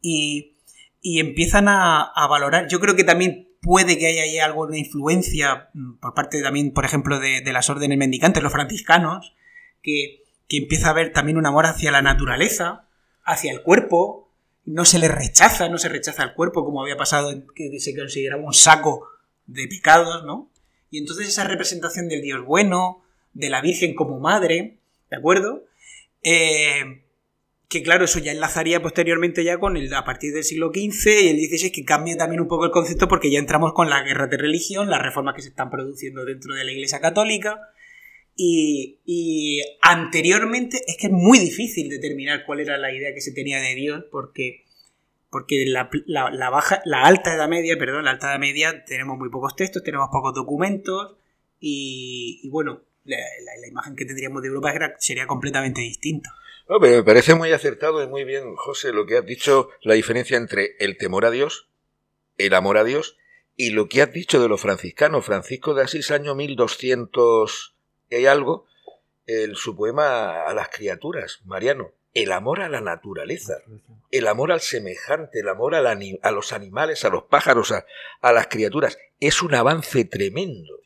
y, 0.00 0.54
y 1.02 1.20
empiezan 1.20 1.68
a, 1.68 2.02
a, 2.02 2.26
valorar. 2.28 2.66
Yo 2.68 2.80
creo 2.80 2.96
que 2.96 3.04
también 3.04 3.45
puede 3.60 3.98
que 3.98 4.06
haya 4.06 4.22
ahí 4.22 4.38
alguna 4.38 4.76
influencia 4.78 5.68
mm, 5.74 5.94
por 5.98 6.14
parte 6.14 6.42
también, 6.42 6.72
por 6.72 6.84
ejemplo, 6.84 7.18
de, 7.20 7.42
las 7.52 7.70
órdenes 7.70 7.98
mendicantes, 7.98 8.42
los 8.42 8.52
franciscanos, 8.52 9.34
que, 9.82 10.24
empieza 10.48 10.88
a 10.88 10.90
haber 10.90 11.12
también 11.12 11.38
un 11.38 11.46
amor 11.46 11.66
hacia 11.66 11.90
la 11.90 12.02
naturaleza, 12.02 12.86
hacia 13.24 13.52
el 13.52 13.62
cuerpo, 13.62 14.30
no 14.64 14.84
se 14.84 14.98
le 14.98 15.08
rechaza, 15.08 15.68
no 15.68 15.78
se 15.78 15.88
rechaza 15.88 16.22
el 16.22 16.34
cuerpo 16.34 16.64
como 16.64 16.82
había 16.82 16.96
pasado, 16.96 17.32
que 17.54 17.78
se 17.80 17.96
consideraba 17.96 18.42
un 18.42 18.54
saco 18.54 19.08
de 19.46 19.66
pecados, 19.68 20.24
¿no? 20.24 20.48
Y 20.90 20.98
entonces 20.98 21.28
esa 21.28 21.44
representación 21.44 22.08
del 22.08 22.22
Dios 22.22 22.44
bueno, 22.44 23.02
de 23.34 23.50
la 23.50 23.60
Virgen 23.60 23.94
como 23.94 24.18
madre, 24.18 24.78
¿de 25.10 25.16
acuerdo? 25.16 25.64
Eh, 26.22 27.02
que 27.68 27.82
claro, 27.82 28.04
eso 28.04 28.20
ya 28.20 28.32
enlazaría 28.32 28.80
posteriormente 28.80 29.42
ya 29.42 29.58
con 29.58 29.76
el 29.76 29.92
a 29.92 30.04
partir 30.04 30.32
del 30.32 30.44
siglo 30.44 30.70
XV 30.72 31.06
y 31.22 31.28
el 31.28 31.38
XVI, 31.38 31.72
que 31.72 31.84
cambia 31.84 32.16
también 32.16 32.40
un 32.40 32.48
poco 32.48 32.64
el 32.64 32.70
concepto 32.70 33.08
porque 33.08 33.30
ya 33.30 33.38
entramos 33.38 33.72
con 33.72 33.90
la 33.90 34.02
guerra 34.02 34.28
de 34.28 34.36
religión, 34.36 34.88
las 34.88 35.02
reformas 35.02 35.34
que 35.34 35.42
se 35.42 35.48
están 35.48 35.70
produciendo 35.70 36.24
dentro 36.24 36.54
de 36.54 36.64
la 36.64 36.72
Iglesia 36.72 37.00
Católica. 37.00 37.60
Y, 38.38 39.62
anteriormente 39.80 40.78
es 40.86 40.96
que 40.98 41.06
es 41.06 41.12
muy 41.12 41.38
difícil 41.38 41.88
determinar 41.88 42.44
cuál 42.44 42.60
era 42.60 42.76
la 42.76 42.92
idea 42.92 43.14
que 43.14 43.22
se 43.22 43.32
tenía 43.32 43.60
de 43.60 43.74
Dios 43.74 44.04
porque, 44.10 44.64
porque 45.30 45.64
la, 45.66 45.88
baja, 46.50 46.82
la 46.84 47.04
alta 47.04 47.34
edad 47.34 47.48
media, 47.48 47.78
perdón, 47.78 48.04
la 48.04 48.10
alta 48.10 48.30
edad 48.30 48.38
media 48.38 48.84
tenemos 48.84 49.18
muy 49.18 49.30
pocos 49.30 49.56
textos, 49.56 49.82
tenemos 49.82 50.08
pocos 50.12 50.34
documentos 50.34 51.16
y, 51.58 52.48
bueno, 52.50 52.82
la, 53.06 53.68
imagen 53.68 53.96
que 53.96 54.04
tendríamos 54.04 54.42
de 54.42 54.48
Europa 54.48 54.72
sería 54.98 55.26
completamente 55.26 55.80
distinta. 55.80 56.34
No, 56.68 56.80
pero 56.80 56.96
me 56.96 57.02
parece 57.04 57.34
muy 57.34 57.52
acertado 57.52 58.02
y 58.02 58.08
muy 58.08 58.24
bien, 58.24 58.56
José, 58.56 58.92
lo 58.92 59.06
que 59.06 59.18
has 59.18 59.26
dicho, 59.26 59.70
la 59.82 59.94
diferencia 59.94 60.36
entre 60.36 60.76
el 60.80 60.96
temor 60.96 61.24
a 61.24 61.30
Dios, 61.30 61.68
el 62.38 62.54
amor 62.54 62.76
a 62.78 62.84
Dios, 62.84 63.16
y 63.56 63.70
lo 63.70 63.88
que 63.88 64.02
has 64.02 64.12
dicho 64.12 64.40
de 64.40 64.48
los 64.48 64.60
franciscanos. 64.60 65.24
Francisco 65.24 65.74
de 65.74 65.84
Asís, 65.84 66.10
año 66.10 66.34
1200 66.34 67.76
y 68.10 68.26
algo, 68.26 68.66
el, 69.26 69.56
su 69.56 69.76
poema 69.76 70.42
a 70.42 70.54
las 70.54 70.68
criaturas, 70.68 71.40
Mariano, 71.44 71.92
el 72.14 72.32
amor 72.32 72.60
a 72.60 72.68
la 72.68 72.80
naturaleza, 72.80 73.58
el 74.10 74.26
amor 74.26 74.50
al 74.50 74.60
semejante, 74.60 75.40
el 75.40 75.48
amor 75.48 75.74
a, 75.74 75.80
a 75.80 76.30
los 76.30 76.52
animales, 76.52 77.04
a 77.04 77.10
los 77.10 77.24
pájaros, 77.24 77.72
a, 77.72 78.32
las 78.32 78.46
criaturas, 78.46 78.98
es 79.20 79.42
un 79.42 79.54
avance 79.54 80.04
tremendo. 80.06 80.80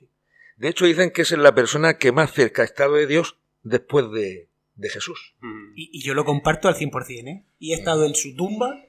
De 0.61 0.69
hecho, 0.69 0.85
dicen 0.85 1.11
que 1.11 1.23
es 1.23 1.31
la 1.33 1.55
persona 1.55 1.97
que 1.97 2.13
más 2.13 2.35
cerca 2.35 2.61
ha 2.61 2.67
estado 2.67 2.97
de 2.97 3.07
Dios 3.07 3.39
después 3.63 4.13
de, 4.13 4.51
de 4.75 4.91
Jesús. 4.91 5.35
Y, 5.75 6.03
yo 6.03 6.13
lo 6.13 6.27
comparto 6.27 6.69
al 6.69 6.75
100%, 6.75 7.29
¿eh? 7.29 7.45
Y 7.59 7.73
he 7.73 7.77
estado 7.77 8.05
en 8.05 8.15
su 8.15 8.37
tumba 8.37 8.85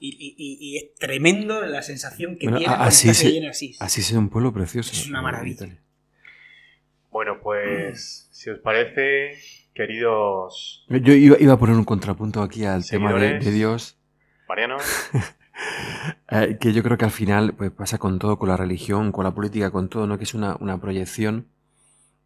y, 0.00 0.76
es 0.78 0.98
tremendo 0.98 1.64
la 1.64 1.82
sensación 1.82 2.36
que 2.38 2.48
tiene 2.48 2.66
así 2.66 3.14
se, 3.14 3.46
así. 3.46 3.76
Así 3.78 4.00
es 4.00 4.10
un 4.10 4.30
pueblo 4.30 4.52
precioso. 4.52 4.90
Es 4.90 5.06
una 5.06 5.22
maravilla. 5.22 5.78
Bueno, 7.12 7.38
pues 7.40 8.28
si 8.32 8.50
os 8.50 8.58
parece, 8.58 9.38
queridos... 9.74 10.84
Yo 10.88 11.12
iba, 11.12 11.52
a 11.52 11.56
poner 11.56 11.76
un 11.76 11.84
contrapunto 11.84 12.42
aquí 12.42 12.64
al 12.64 12.84
tema 12.84 13.12
de, 13.12 13.38
Dios. 13.38 13.96
Mariano. 14.48 14.78
Eh, 16.34 16.56
que 16.58 16.72
yo 16.72 16.82
creo 16.82 16.96
que 16.96 17.04
al 17.04 17.10
final 17.10 17.52
pues, 17.52 17.70
pasa 17.70 17.98
con 17.98 18.18
todo, 18.18 18.38
con 18.38 18.48
la 18.48 18.56
religión, 18.56 19.12
con 19.12 19.24
la 19.24 19.34
política, 19.34 19.70
con 19.70 19.90
todo, 19.90 20.06
¿no? 20.06 20.16
Que 20.16 20.24
es 20.24 20.32
una, 20.32 20.56
proyección 20.80 21.48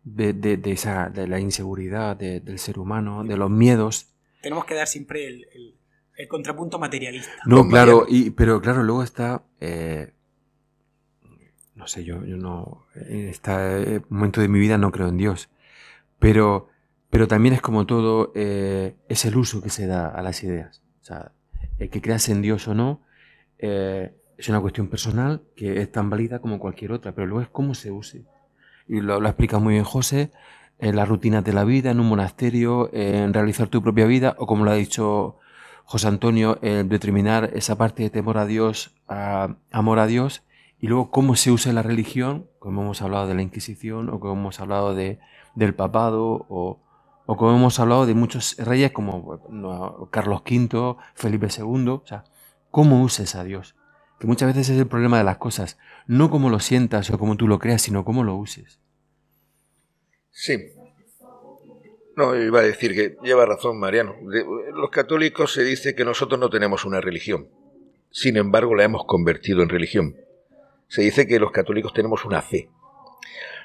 de, 0.05 0.61
esa, 0.67 1.09
de 1.09 1.27
la 1.27 1.41
inseguridad 1.41 2.17
del 2.17 2.59
ser 2.61 2.79
humano, 2.79 3.25
de 3.25 3.37
los 3.37 3.51
miedos. 3.51 4.15
Tenemos 4.43 4.65
que 4.65 4.75
dar 4.75 4.87
siempre 4.87 5.27
el, 5.27 6.29
contrapunto 6.29 6.79
materialista. 6.79 7.33
No, 7.47 7.69
claro, 7.69 8.07
y, 8.09 8.31
pero 8.31 8.61
claro, 8.61 8.85
luego 8.85 9.03
está... 9.03 9.43
Eh, 9.61 10.13
no 11.75 11.89
sé, 11.89 12.05
yo, 12.05 12.25
yo 12.25 12.37
no... 12.37 12.87
En 12.95 13.27
este 13.27 14.03
momento 14.09 14.41
de 14.41 14.49
mi 14.49 14.61
vida 14.61 14.79
no 14.79 14.93
creo 14.93 15.09
en 15.09 15.17
Dios. 15.17 15.51
Pero, 16.21 16.69
pero 17.11 17.27
también 17.27 17.55
es 17.55 17.61
como 17.61 17.87
todo, 17.87 18.33
eh, 18.37 18.95
es 19.09 19.25
el 19.25 19.37
uso 19.37 19.61
que 19.63 19.71
se 19.71 19.89
da 19.89 20.07
a 20.09 20.23
las 20.23 20.45
ideas. 20.45 20.83
O 21.01 21.05
sea, 21.05 21.33
el 21.79 21.91
que 21.91 22.01
creas 22.01 22.29
en 22.29 22.41
Dios 22.41 22.69
o 22.69 22.75
no, 22.75 23.03
eh, 23.59 24.15
es 24.37 24.49
una 24.49 24.61
cuestión 24.61 24.89
personal 24.89 25.43
que 25.55 25.81
es 25.81 25.91
tan 25.91 26.11
válida 26.11 26.41
como 26.41 26.59
cualquier 26.59 26.93
otra, 26.93 27.13
pero 27.13 27.27
luego 27.27 27.43
es 27.43 27.49
cómo 27.49 27.75
se 27.75 27.91
use. 27.91 28.25
Y 28.87 29.01
lo, 29.01 29.21
lo 29.21 29.29
explica 29.29 29.59
muy 29.59 29.75
bien 29.75 29.85
José, 29.85 30.31
en 30.79 30.97
las 30.97 31.09
rutinas 31.09 31.45
de 31.45 31.53
la 31.53 31.65
vida, 31.65 31.91
en 31.91 32.01
un 32.01 32.09
monasterio, 32.09 32.91
en 32.93 33.33
realizar 33.33 33.69
tu 33.69 33.83
propia 33.83 34.07
vida, 34.07 34.37
o 34.39 34.47
como 34.47 34.65
lo 34.65 34.71
ha 34.71 34.75
dicho 34.75 35.37
José 35.85 36.09
Antonio, 36.09 36.59
en 36.63 36.89
determinar 36.89 37.51
esa 37.55 37.77
parte 37.77 38.03
de 38.03 38.11
temor 38.11 38.39
a 38.39 38.47
Dios, 38.47 38.95
a 39.09 39.57
amor 39.71 39.99
a 39.99 40.07
Dios, 40.07 40.43
y 40.79 40.89
luego 40.89 41.11
cómo 41.11 41.37
se 41.37 41.51
usa 41.51 41.73
la 41.73 41.83
religión, 41.83 42.49
como 42.59 42.83
hemos 42.83 43.01
hablado 43.01 43.27
de 43.27 43.35
la 43.35 43.43
Inquisición, 43.43 44.11
o 44.11 44.21
como 44.21 44.35
hemos 44.35 44.61
hablado 44.61 44.95
de, 44.95 45.19
del 45.55 45.75
papado, 45.75 46.45
o, 46.49 46.81
o 47.25 47.37
como 47.37 47.57
hemos 47.57 47.81
hablado 47.81 48.05
de 48.05 48.15
muchos 48.15 48.57
reyes 48.59 48.93
como 48.93 49.41
Carlos 50.11 50.43
V, 50.43 50.97
Felipe 51.15 51.49
II, 51.57 51.89
o 51.89 52.03
sea, 52.05 52.25
cómo 52.71 53.03
uses 53.03 53.35
a 53.35 53.45
Dios. 53.45 53.75
Que 54.19 54.27
muchas 54.27 54.49
veces 54.49 54.71
es 54.71 54.79
el 54.79 54.87
problema 54.87 55.19
de 55.19 55.25
las 55.25 55.39
cosas. 55.39 55.79
No 56.07 56.31
cómo 56.31 56.49
lo 56.49 56.61
sientas 56.61 57.11
o 57.11 57.19
cómo 57.19 57.37
tú 57.37 57.49
lo 57.49 57.59
creas, 57.59 57.83
sino 57.83 58.05
cómo 58.05 58.25
lo 58.25 58.35
uses. 58.35 58.81
Sí. 60.31 60.73
No, 62.17 62.35
iba 62.35 62.61
a 62.61 62.63
decir 62.65 62.95
que 62.95 63.17
lleva 63.23 63.45
razón 63.45 63.79
Mariano. 63.79 64.15
los 64.23 64.91
católicos 64.91 65.53
se 65.53 65.65
dice 65.65 65.95
que 65.95 66.05
nosotros 66.05 66.41
no 66.41 66.49
tenemos 66.49 66.87
una 66.87 67.01
religión. 67.01 67.49
Sin 68.11 68.39
embargo, 68.39 68.75
la 68.75 68.85
hemos 68.85 69.05
convertido 69.05 69.63
en 69.63 69.69
religión. 69.69 70.17
Se 70.89 71.03
dice 71.03 71.27
que 71.27 71.39
los 71.39 71.51
católicos 71.51 71.93
tenemos 71.93 72.25
una 72.25 72.41
fe. 72.41 72.71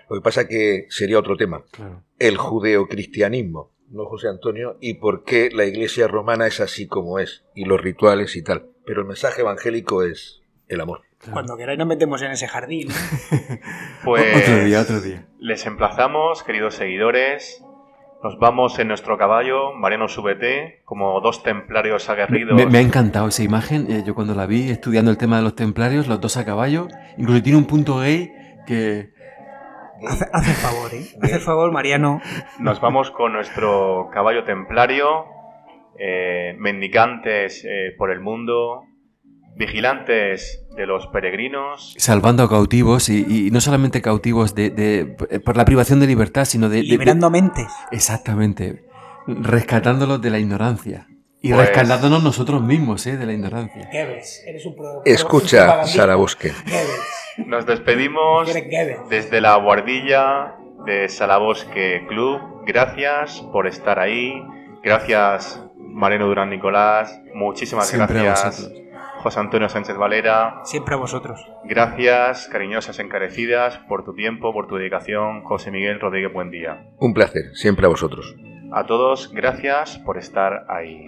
Lo 0.10 0.18
que 0.18 0.22
pasa 0.22 0.50
que 0.50 0.88
sería 0.90 1.20
otro 1.20 1.38
tema. 1.38 1.64
El 2.20 2.36
judeocristianismo, 2.36 3.72
¿no, 3.88 4.06
José 4.06 4.28
Antonio? 4.28 4.78
Y 4.82 4.96
por 4.96 5.24
qué 5.24 5.50
la 5.54 5.64
iglesia 5.64 6.10
romana 6.10 6.48
es 6.48 6.60
así 6.60 6.88
como 6.88 7.20
es, 7.20 7.46
y 7.56 7.64
los 7.64 7.80
rituales 7.80 8.36
y 8.36 8.44
tal 8.44 8.70
pero 8.86 9.02
el 9.02 9.08
mensaje 9.08 9.41
evangélico 9.41 10.04
es 10.04 10.41
el 10.67 10.82
amor. 10.82 11.02
Cuando 11.32 11.56
queráis 11.56 11.78
nos 11.78 11.88
metemos 11.88 12.22
en 12.22 12.32
ese 12.32 12.48
jardín. 12.48 12.88
pues 14.04 14.44
otro 14.44 14.63
día, 14.63 14.82
otro 14.82 15.02
día. 15.02 15.28
Les 15.39 15.65
emplazamos, 15.65 16.44
queridos 16.44 16.76
seguidores. 16.76 17.63
Nos 18.24 18.38
vamos 18.38 18.78
en 18.78 18.88
nuestro 18.88 19.17
caballo, 19.17 19.74
Mariano 19.74 20.08
Súbete, 20.08 20.82
como 20.86 21.20
dos 21.22 21.41
templarios 21.41 22.08
aguerridos. 22.08 22.56
Me, 22.70 22.78
ha 22.78 22.82
encantado 22.82 23.28
esa 23.28 23.41
imagen. 23.41 23.91
Eh, 23.91 24.04
yo 24.06 24.13
cuando 24.13 24.36
la 24.36 24.46
vi 24.46 24.70
estudiando 24.70 25.10
el 25.10 25.17
tema 25.17 25.38
de 25.38 25.44
los 25.44 25.56
templarios, 25.56 26.08
los 26.08 26.22
dos 26.22 26.38
a 26.38 26.46
caballo, 26.46 26.88
incluso 27.17 27.41
tiene 27.41 27.58
un 27.58 27.65
punto 27.65 28.00
gay 28.00 28.32
que... 28.67 29.12
Hace, 30.08 30.26
el 30.52 30.56
favor, 30.56 30.94
¿eh? 30.94 31.06
Hace 31.22 31.36
el 31.36 31.41
favor, 31.41 31.72
Mariano. 31.72 32.22
Nos 32.60 32.80
vamos 32.80 33.12
con 33.12 33.34
nuestro 33.34 34.10
caballo 34.13 34.44
templario, 34.44 35.26
eh, 35.99 36.56
mendicantes 36.58 37.63
eh, 37.65 37.93
por 37.97 38.12
el 38.12 38.19
mundo, 38.19 38.84
vigilantes 39.56 40.65
de 40.75 40.86
los 40.86 41.08
peregrinos. 41.08 41.93
Salvando 41.97 42.43
a 42.43 42.49
cautivos 42.49 43.10
y, 43.10 43.51
no 43.51 43.62
solamente 43.62 44.01
cautivos 44.01 44.56
de, 44.56 45.15
por 45.45 45.58
la 45.58 45.65
privación 45.65 45.99
de 45.99 46.08
libertad, 46.08 46.45
sino 46.45 46.69
de... 46.69 46.84
Liberando 46.84 47.30
mentes. 47.30 47.71
Exactamente. 47.91 48.86
Rescatándolos 49.27 50.21
de 50.21 50.30
la 50.30 50.39
ignorancia. 50.39 51.08
Y 51.43 51.54
pues 51.54 51.67
rescatándonos 51.67 52.23
nosotros 52.23 52.62
mismos 52.62 53.06
¿eh? 53.08 53.17
de 53.17 53.25
la 53.25 53.34
ignorancia. 53.34 53.89
eres 53.91 54.65
un 54.65 54.75
Escucha, 55.06 55.86
Sara 55.86 56.15
Bosque. 56.15 56.51
Nos 57.38 57.65
despedimos 57.65 58.54
desde 59.10 59.41
la 59.41 59.56
guardilla 59.56 60.56
de 60.86 61.10
Salabosque 61.10 62.06
Club. 62.08 62.39
Gracias 62.67 63.41
por 63.51 63.65
estar 63.65 63.97
ahí. 63.99 64.34
Gracias 64.84 65.63
Mariano 65.91 66.27
Durán 66.27 66.49
Nicolás, 66.49 67.21
muchísimas 67.34 67.93
gracias. 67.93 68.71
José 69.21 69.39
Antonio 69.39 69.69
Sánchez 69.69 69.97
Valera. 69.97 70.62
Siempre 70.63 70.95
a 70.95 70.97
vosotros. 70.97 71.47
Gracias, 71.63 72.47
cariñosas 72.47 72.97
encarecidas, 72.97 73.77
por 73.88 74.04
tu 74.04 74.15
tiempo, 74.15 74.51
por 74.51 74.67
tu 74.67 74.77
dedicación. 74.77 75.43
José 75.43 75.69
Miguel 75.69 75.99
Rodríguez, 75.99 76.34
buen 76.34 76.49
día. 76.49 76.88
Un 76.97 77.13
placer, 77.13 77.51
siempre 77.54 77.86
a 77.86 77.89
vosotros. 77.89 78.36
A 78.71 78.86
todos, 78.86 79.32
gracias 79.32 79.99
por 79.99 80.17
estar 80.17 80.65
ahí. 80.69 81.06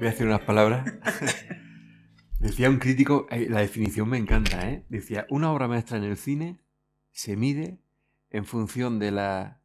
Voy 0.00 0.06
a 0.06 0.12
decir 0.12 0.26
unas 0.26 0.40
palabras. 0.40 0.90
Decía 2.38 2.70
un 2.70 2.78
crítico, 2.78 3.26
eh, 3.28 3.48
la 3.50 3.60
definición 3.60 4.08
me 4.08 4.16
encanta, 4.16 4.66
¿eh? 4.70 4.86
Decía, 4.88 5.26
una 5.28 5.52
obra 5.52 5.68
maestra 5.68 5.98
en 5.98 6.04
el 6.04 6.16
cine 6.16 6.58
se 7.10 7.36
mide 7.36 7.82
en 8.30 8.46
función 8.46 8.98
de 8.98 9.10
la 9.10 9.60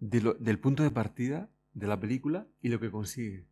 del 0.00 0.58
punto 0.58 0.82
de 0.82 0.90
partida 0.90 1.50
de 1.74 1.86
la 1.86 2.00
película 2.00 2.46
y 2.62 2.70
lo 2.70 2.80
que 2.80 2.90
consigue. 2.90 3.44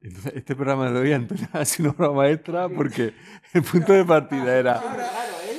Entonces, 0.00 0.32
este 0.34 0.56
programa 0.56 0.90
de 0.90 0.98
hoy, 0.98 1.12
Antonio, 1.12 1.46
ha 1.52 1.66
sido 1.66 1.90
una 1.90 2.08
obra 2.08 2.16
maestra 2.16 2.70
porque 2.70 3.12
el 3.52 3.62
punto 3.64 3.92
de 3.92 4.06
partida 4.06 4.58
era 4.58 4.82